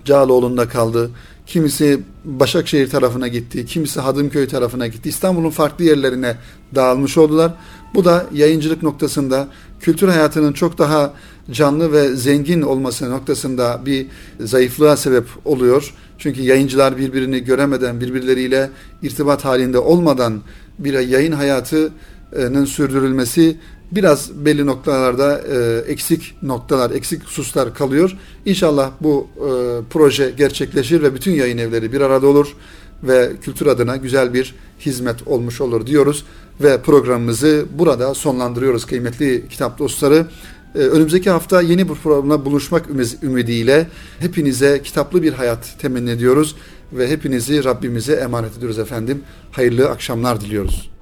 Cağaloğlu'nda 0.07 0.69
kaldı, 0.69 1.11
kimisi 1.45 1.99
Başakşehir 2.25 2.89
tarafına 2.89 3.27
gitti, 3.27 3.65
kimisi 3.65 3.99
Hadımköy 3.99 4.47
tarafına 4.47 4.87
gitti. 4.87 5.09
İstanbul'un 5.09 5.49
farklı 5.49 5.83
yerlerine 5.83 6.35
dağılmış 6.75 7.17
oldular. 7.17 7.53
Bu 7.95 8.05
da 8.05 8.25
yayıncılık 8.33 8.83
noktasında 8.83 9.47
kültür 9.79 10.07
hayatının 10.07 10.53
çok 10.53 10.77
daha 10.77 11.13
canlı 11.51 11.91
ve 11.91 12.15
zengin 12.15 12.61
olması 12.61 13.11
noktasında 13.11 13.81
bir 13.85 14.07
zayıflığa 14.39 14.97
sebep 14.97 15.25
oluyor. 15.45 15.93
Çünkü 16.17 16.41
yayıncılar 16.41 16.97
birbirini 16.97 17.43
göremeden, 17.43 18.01
birbirleriyle 18.01 18.69
irtibat 19.01 19.45
halinde 19.45 19.79
olmadan 19.79 20.41
bir 20.79 20.99
yayın 20.99 21.31
hayatının 21.31 22.65
sürdürülmesi 22.65 23.57
biraz 23.91 24.45
belli 24.45 24.65
noktalarda 24.65 25.41
e, 25.41 25.91
eksik 25.91 26.35
noktalar, 26.43 26.91
eksik 26.91 27.23
hususlar 27.23 27.73
kalıyor. 27.73 28.17
İnşallah 28.45 28.91
bu 29.01 29.27
e, 29.35 29.49
proje 29.89 30.33
gerçekleşir 30.37 31.03
ve 31.03 31.15
bütün 31.15 31.31
yayın 31.31 31.57
evleri 31.57 31.93
bir 31.93 32.01
arada 32.01 32.27
olur 32.27 32.55
ve 33.03 33.31
kültür 33.41 33.67
adına 33.67 33.97
güzel 33.97 34.33
bir 34.33 34.55
hizmet 34.79 35.27
olmuş 35.27 35.61
olur 35.61 35.87
diyoruz 35.87 36.25
ve 36.61 36.81
programımızı 36.81 37.65
burada 37.77 38.13
sonlandırıyoruz 38.13 38.85
kıymetli 38.85 39.49
kitap 39.49 39.79
dostları. 39.79 40.27
Ee, 40.75 40.79
önümüzdeki 40.79 41.29
hafta 41.29 41.61
yeni 41.61 41.89
bir 41.89 41.95
programla 41.95 42.45
buluşmak 42.45 42.85
ümidiyle 43.23 43.87
hepinize 44.19 44.81
kitaplı 44.83 45.23
bir 45.23 45.33
hayat 45.33 45.79
temenni 45.79 46.09
ediyoruz 46.09 46.55
ve 46.93 47.09
hepinizi 47.09 47.63
Rabbimize 47.63 48.13
emanet 48.13 48.57
ediyoruz 48.57 48.79
efendim. 48.79 49.23
Hayırlı 49.51 49.89
akşamlar 49.89 50.41
diliyoruz. 50.41 50.96